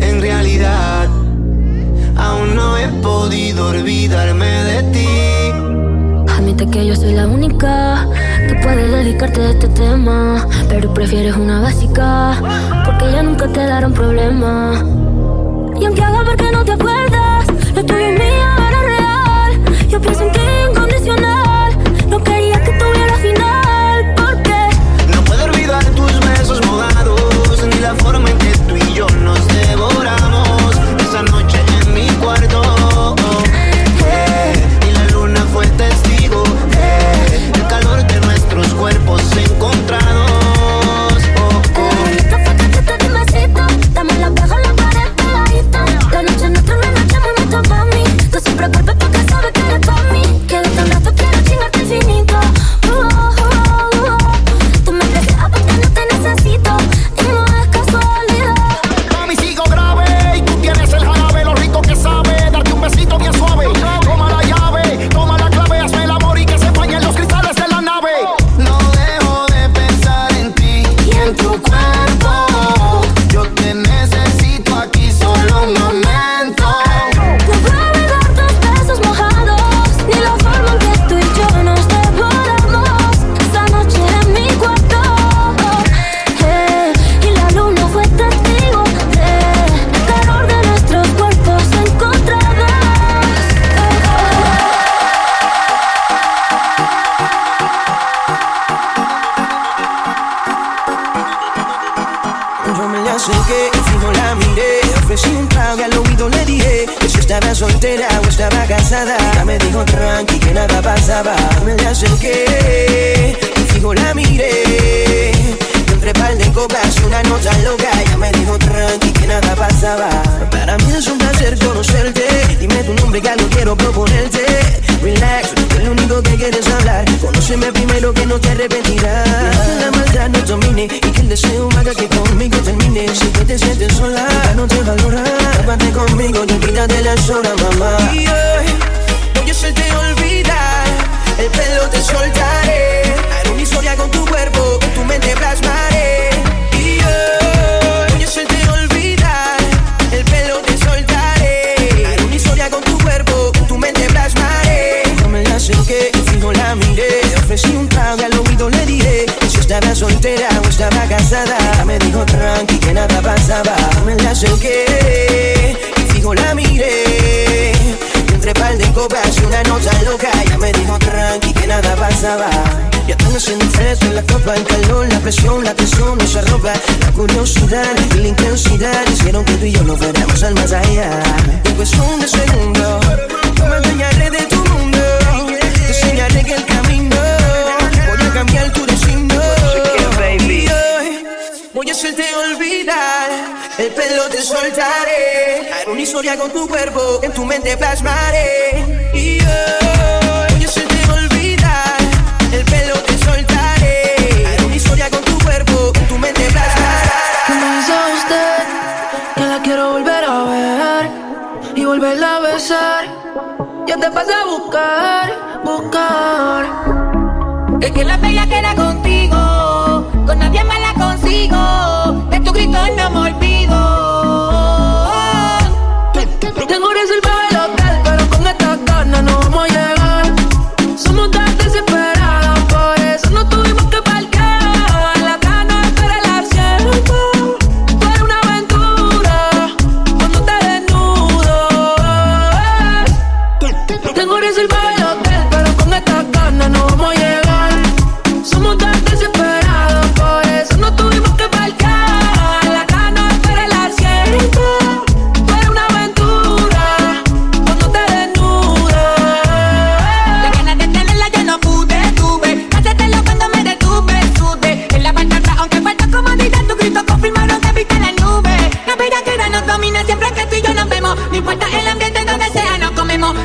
[0.00, 1.08] En realidad,
[2.16, 5.08] aún no he podido olvidarme de ti.
[6.32, 8.05] Admite que yo soy la única
[8.66, 12.34] puedes dedicarte de este tema, pero prefieres una básica,
[12.84, 14.72] porque ya nunca te dará un problema.
[15.80, 19.88] Y aunque haga porque no te acuerdas, lo tuyo es mío, era real.
[19.88, 20.35] Yo pienso en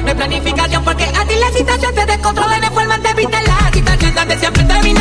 [0.03, 3.71] No hay planificación porque a ti la situación te descontrola en forma de evitar la
[3.71, 5.00] situación donde siempre termina.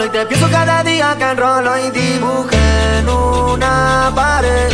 [0.00, 4.70] solo y te pienso cada día que enrolo y dibujé en una pared.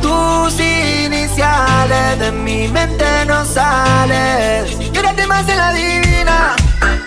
[0.00, 4.76] Tus iniciales de mi mente no sales.
[4.92, 6.56] Quédate más en la divina.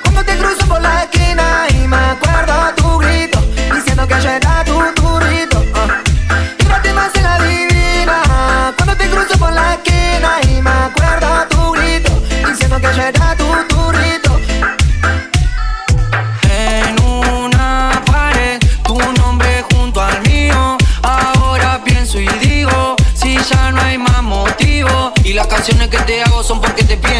[0.04, 3.40] Cuando te cruzo por la esquina y me acuerdo tu grito
[3.74, 5.64] diciendo que yo era tu turrito.
[5.74, 5.88] Ah.
[5.88, 6.58] Uh.
[6.58, 8.74] Quédate más en la divina.
[8.76, 12.12] Cuando te cruzo por la esquina y me acuerdo tu grito
[12.48, 13.31] diciendo que yo era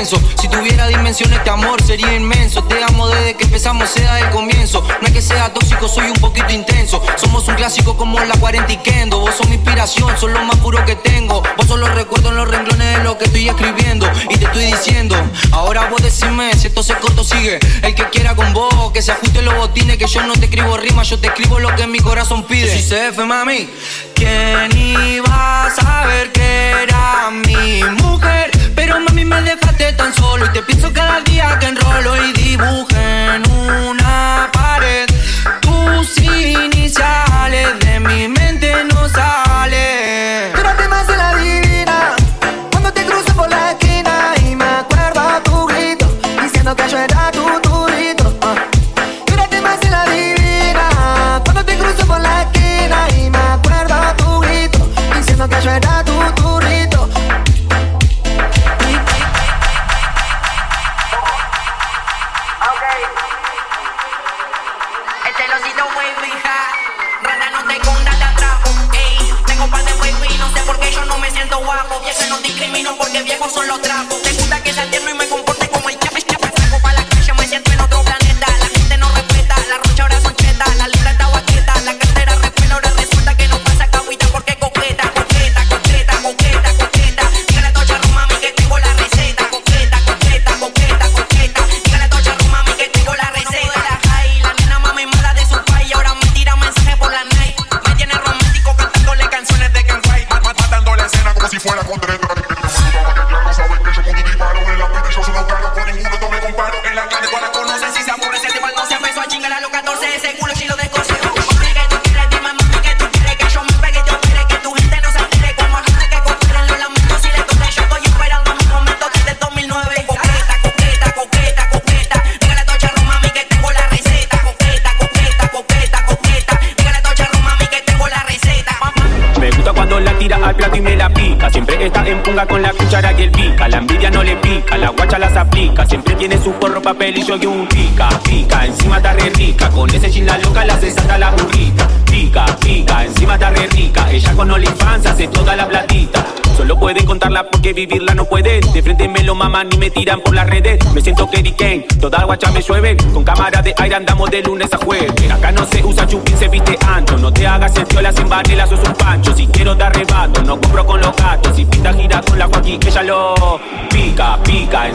[0.04, 2.64] Si tuviera dimensiones, este amor sería inmenso.
[2.64, 4.84] Te amo desde que empezamos, sea el comienzo.
[5.00, 7.04] No es que sea tóxico, soy un poquito intenso.
[7.18, 9.20] Somos un clásico como la 40 y Kendo.
[9.20, 11.44] Vos sos mi inspiración, sos lo más puro que tengo.
[11.56, 14.10] Vos solo recuerdo en los renglones de lo que estoy escribiendo.
[14.28, 15.16] Y te estoy diciendo,
[15.52, 17.60] ahora vos decime si esto se corto sigue.
[17.84, 19.98] El que quiera con vos, que se ajuste los botines.
[19.98, 22.76] Que yo no te escribo rimas, yo te escribo lo que mi corazón pide.
[22.76, 23.70] Si se F, mami.
[24.16, 28.50] ¿Quién iba a saber que era mi mujer?
[28.76, 33.41] Pero mami me deja tan solo y te pienso cada día que enrolo y dibujé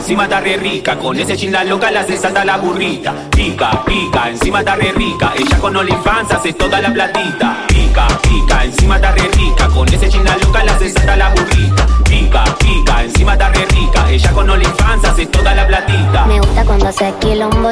[0.07, 0.97] Encima está re rica.
[0.97, 3.13] Con ese chin la loca la se salta la burrita.
[3.29, 5.33] Pica, pica, encima está re rica.
[5.37, 7.66] Ella con OnlyFans hace toda la platita.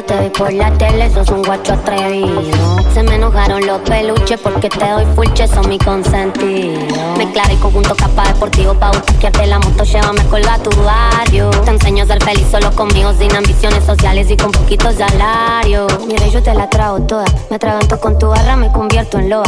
[0.02, 2.78] Te doy por la tele, sos un guacho atrevido.
[2.92, 6.80] Se me enojaron los peluches porque te doy full son mi consentido.
[7.16, 11.50] Me y conjunto capa deportivo pa' buscarte la moto, llévame con la tu barrio.
[11.50, 15.86] Te enseño a ser feliz solo conmigo, sin ambiciones sociales y con poquitos salario.
[16.06, 19.44] Mira, yo te la trago toda, me atraganto con tu barra, me convierto en loa.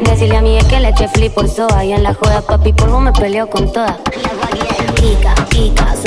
[0.00, 2.72] Decirle a mi es que le eche flip por soa y en la joda papi
[2.72, 3.98] polvo me peleo con toda.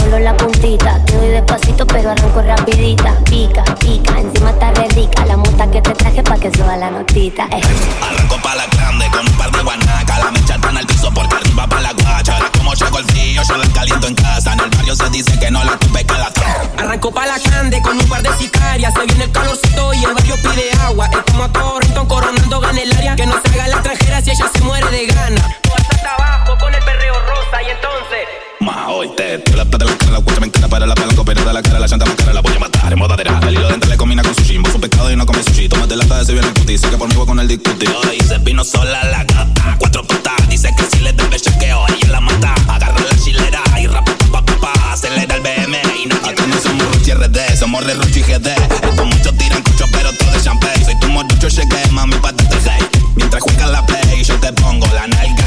[0.04, 1.00] Solo la puntita.
[1.06, 3.16] Te doy despacito, pero arranco rapidita.
[3.26, 5.26] Pica, pica, encima está re rica.
[5.26, 7.48] La muta que te traje pa' que suba la notita.
[7.52, 7.62] Eh.
[8.02, 10.20] Arranco pa' la grande con un par de guanacas.
[10.20, 12.36] La mecha está en el piso porque arriba pa' la guacha.
[12.36, 14.54] Ahora como llegó el frío, yo la caliento en casa.
[14.54, 16.32] En el barrio se dice que no la tuve que la
[16.78, 18.94] Arranco pa' la grande con un par de sicarias.
[18.94, 21.10] Se viene el calorcito y el barrio pide agua.
[21.14, 23.16] Estamos a Torrington coronando en el área.
[23.16, 25.58] Que no se haga la extranjera si ella se muere de gana.
[25.62, 28.53] Tú hasta abajo con el perreo rosa y entonces.
[28.64, 31.22] Ma, hoy te la plata de la cara, la cucha me encanta para la palanca,
[31.26, 33.38] pero de la cara, la llanta más cara, la voy a matar en modadera.
[33.46, 35.68] El hilo dental le combina con sushi, su pescado y no come sushi.
[35.68, 37.88] Tómate la tarde, se viene el cuti, que por mí voy con el discuti.
[37.88, 42.08] Hoy se vino sola la gata, cuatro patas, dice que si le debe chequeo, ella
[42.10, 42.56] la mata.
[42.70, 46.58] Agarra la chilera y rapa, pa, pa, pa, acelera el BM y no Acá no
[46.62, 48.48] somos Ruchi RD, somos re Ruchi GD.
[48.48, 50.86] Estos muchos tiran cucho, pero todo es champagne.
[50.86, 52.82] Soy tu morucho, llegué, mami, patate rey.
[53.16, 55.43] Mientras juega la play, yo te pongo la nalga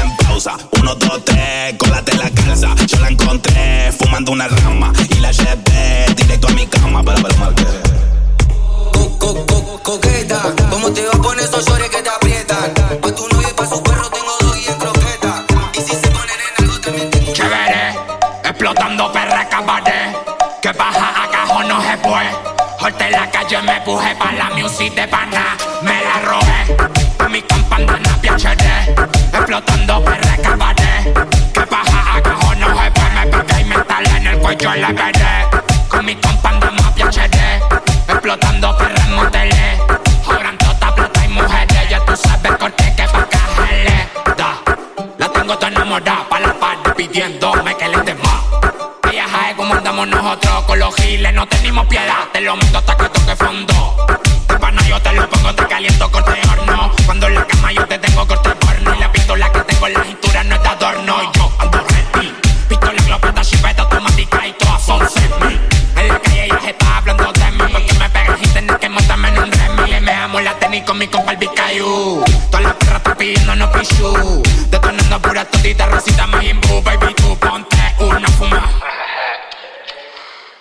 [0.47, 0.67] pausa.
[0.79, 2.75] Uno, dos, tres, cólate la calza.
[2.85, 7.03] Yo la encontré fumando una rama y la llevé directo a mi cama.
[7.03, 7.55] Pero, pero, mal
[8.91, 12.73] Co, co, co, coqueta, ¿cómo te va a poner esos llores que te aprietan?
[13.01, 15.45] Pa' tu novio y pa' su perro tengo dos y en croqueta.
[15.73, 17.95] Y si se ponen en algo también tengo Chévere,
[18.43, 20.15] explotando perra cabaret.
[20.61, 22.31] Que baja a cajón no se puede.
[22.79, 25.57] Jorte la calle me puje pa' la music de pana.
[25.81, 26.77] Me la robé.
[27.19, 28.95] A mi campana piachere.
[29.33, 30.26] Explotando perra
[34.67, 35.47] cuello le veré.
[35.87, 37.61] Con mi campana más piachere.
[38.07, 38.75] Explotando
[39.15, 39.79] moteles.
[40.25, 41.89] Ahora en toda plata y mujeres.
[41.89, 44.07] Ya tú sabes corte que pa' cajele.
[44.37, 44.51] Da.
[45.17, 48.41] La tengo toda enamorada pa' la par pidiéndome que le dé más.
[49.11, 52.27] Ella sabe cómo andamos nosotros con los giles, no tenemos piedad.
[52.33, 54.07] Te lo meto hasta que toque fondo.
[54.49, 56.91] De pana yo te lo pongo, te caliento corte horno.
[57.05, 58.95] Cuando en la cama yo te tengo corte porno.
[58.95, 59.51] Y la pistola
[73.99, 74.41] no.
[74.69, 76.81] Detonando pura todita, rosita, majimbu.
[76.81, 78.63] Baby, tú ponte una fuma.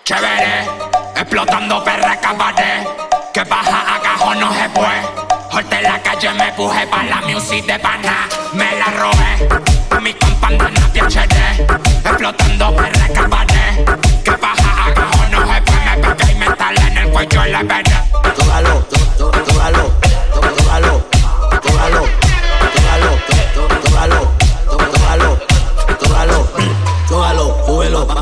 [0.04, 0.66] Chévere,
[1.14, 2.86] explotando perra cabaret.
[3.32, 5.02] Que baja a cajón no se puede.
[5.50, 8.28] Jorte la calle me puje pa' la music de pana.
[8.52, 9.60] Me la robé.
[9.90, 11.66] A mi campana piachere.
[12.04, 14.22] Explotando perra cabaret.
[14.24, 15.96] Que baja a cajón no se puede.
[15.96, 18.15] Me pegué y me talé en el cuello le veré.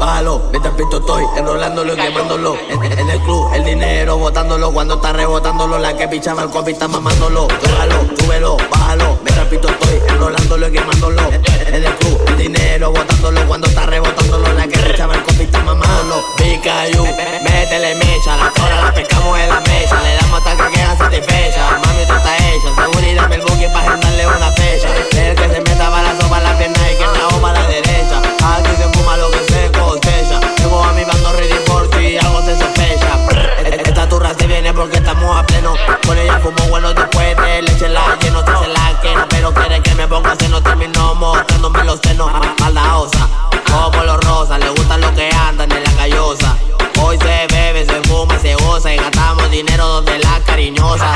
[0.05, 2.56] Bájalo, mientras pinto estoy enrolándolo y quemándolo.
[2.68, 6.72] En, en el club, el dinero botándolo, cuando está rebotándolo, la que pichaba el copi
[6.72, 7.48] está mamándolo.
[7.48, 11.22] Tócalo, súbelo, bájalo, mientras pinto estoy enrolándolo y quemándolo.
[11.22, 15.44] En, en el club, el dinero botándolo, cuando está rebotándolo, la que pichaba el copi
[15.44, 16.22] está mamándolo.
[16.36, 17.05] Picayu,
[17.43, 21.70] métele mecha, la tora la pescamos en la mesa, le damos hasta que quedan satisfechas.
[21.85, 24.89] Mami, tú estás hecha, seguridad el booking para agendarle una fecha.
[25.16, 28.22] El que se meta balazo para la pierna y que trajo para la derecha.
[28.44, 28.85] Aquí se
[34.74, 35.74] porque estamos a pleno.
[36.06, 39.26] Con ella fumo bueno después de leche la lleno, se hace la quena.
[39.28, 42.30] Pero quiere que me ponga seno, termino mostrándome los senos.
[42.32, 43.28] Ma- Maldadosa,
[43.70, 46.56] como los rosas, le gusta lo que andan en la callosa.
[47.02, 51.14] Hoy se bebe, se fuma, se goza y gastamos dinero donde la cariñosa.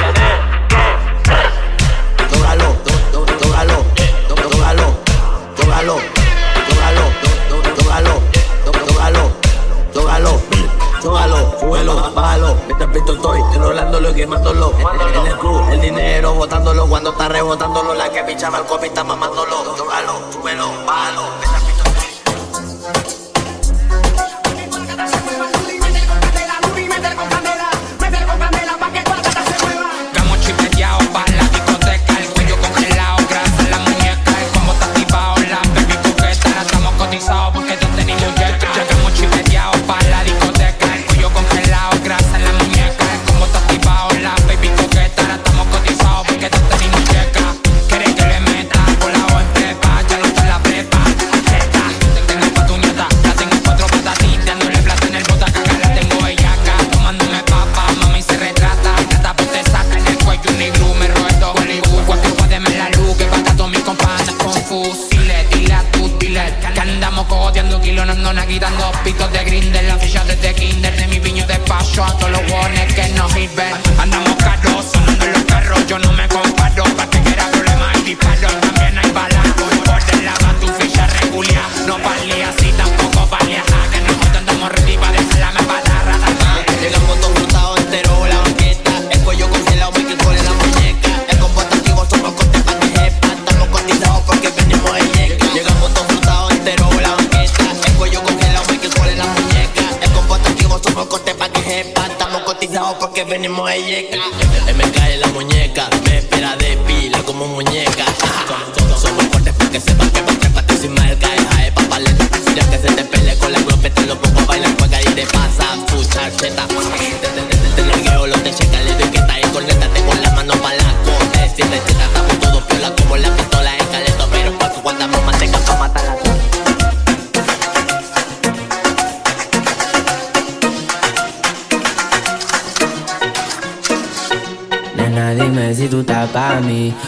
[12.99, 14.75] Pinto estoy enrolándolo quemándolo.
[14.79, 18.87] En, en el club, el dinero botándolo, cuando está rebotándolo, la que pichaba el copi
[18.87, 19.57] está mamándolo.
[19.77, 21.23] Tócalo, súbelo, bájalo,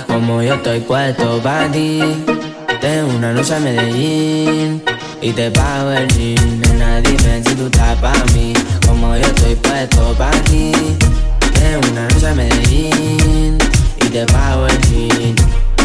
[0.06, 2.00] como yo estoy puesto pa' ti.
[2.80, 4.80] Tengo una noche a Medellín
[5.20, 6.60] y te pago el jean.
[6.60, 8.52] Nena, dime si tú estás pa' mí,
[8.86, 10.70] como yo estoy puesto pa' ti.
[11.54, 13.58] Tengo una noche a Medellín
[14.00, 15.34] y te pago el jean.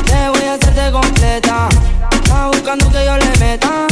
[0.05, 1.69] Te voy a hacerte completa.
[2.11, 3.87] Estás buscando que yo le meta.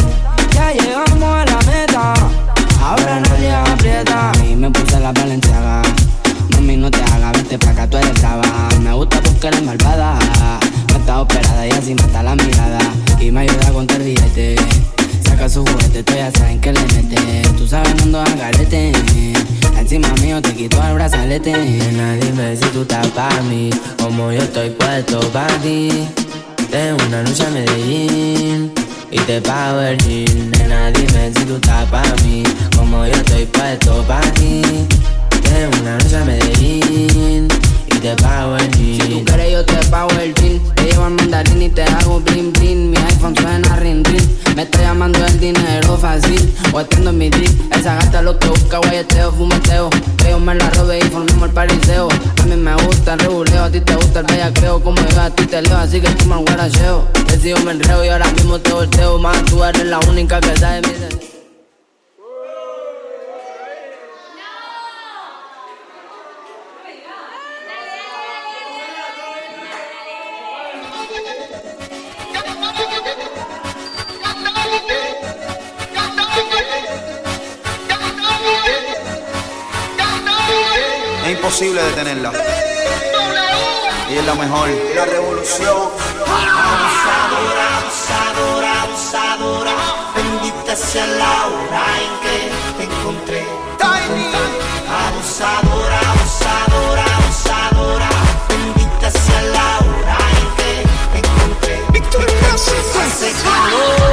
[0.54, 2.14] Ya llegamos a la meta.
[2.80, 4.32] Ahora nadie aprieta.
[4.48, 5.82] Y me puse la valenciaga.
[6.52, 8.43] Mami, no te hagas, vete pa' acá, tú eres brava.
[9.44, 10.18] Porque eres malvada.
[10.98, 12.80] Está operada y así mata la mirada.
[13.20, 14.56] Y me ayuda a contar billete.
[15.26, 17.42] Saca su juguete, tú ya saben que le mete.
[17.58, 18.94] Tú sabes, no ando al garete.
[19.78, 21.52] Encima mío te quito el brazalete.
[21.52, 23.70] Nena, dime si tú estás pa' mí.
[24.02, 25.90] Como yo estoy puesto pa' ti.
[26.72, 28.72] Tengo una noche a Medellín
[29.12, 30.52] y te pago el jean.
[30.52, 32.44] Nena, dime si tú estás pa' mí.
[32.78, 34.62] Como yo estoy puesto pa' ti.
[35.44, 37.50] Tengo una noche a Medellín
[38.04, 42.20] Si tú quieres yo te pago el jean Te llevo al mandarín y te hago
[42.20, 42.90] bling bling.
[42.90, 46.54] Mi iPhone suena ring ring Me está llamando el dinero fácil.
[46.74, 49.90] O atiendo en mi drip Esa gata lo que busca guayeteo, fumeteo.
[50.18, 52.10] Que yo me la robe y formemos el pariseo.
[52.42, 55.30] A mí me gusta el reguleo A ti te gusta el bellaqueo Como yo a
[55.30, 58.60] ti te leo Así que tú me guaracheo Te sigo me enreo y ahora mismo
[58.60, 59.18] te volteo.
[59.18, 61.33] Más tú eres la única que sabe mi deseo
[82.04, 82.32] detenerla.
[84.10, 84.70] Ella es la mejor.
[84.96, 85.90] La revolución.
[86.66, 89.74] Abusadora, abusadora, abusadora.
[90.16, 92.38] Bendita sea la hora en que
[92.78, 93.46] te encontré.
[95.04, 98.10] Abusadora, abusadora, abusadora.
[98.50, 100.74] Bendita sea la hora en que
[101.12, 101.76] te encontré.
[102.54, 104.13] Hace calor.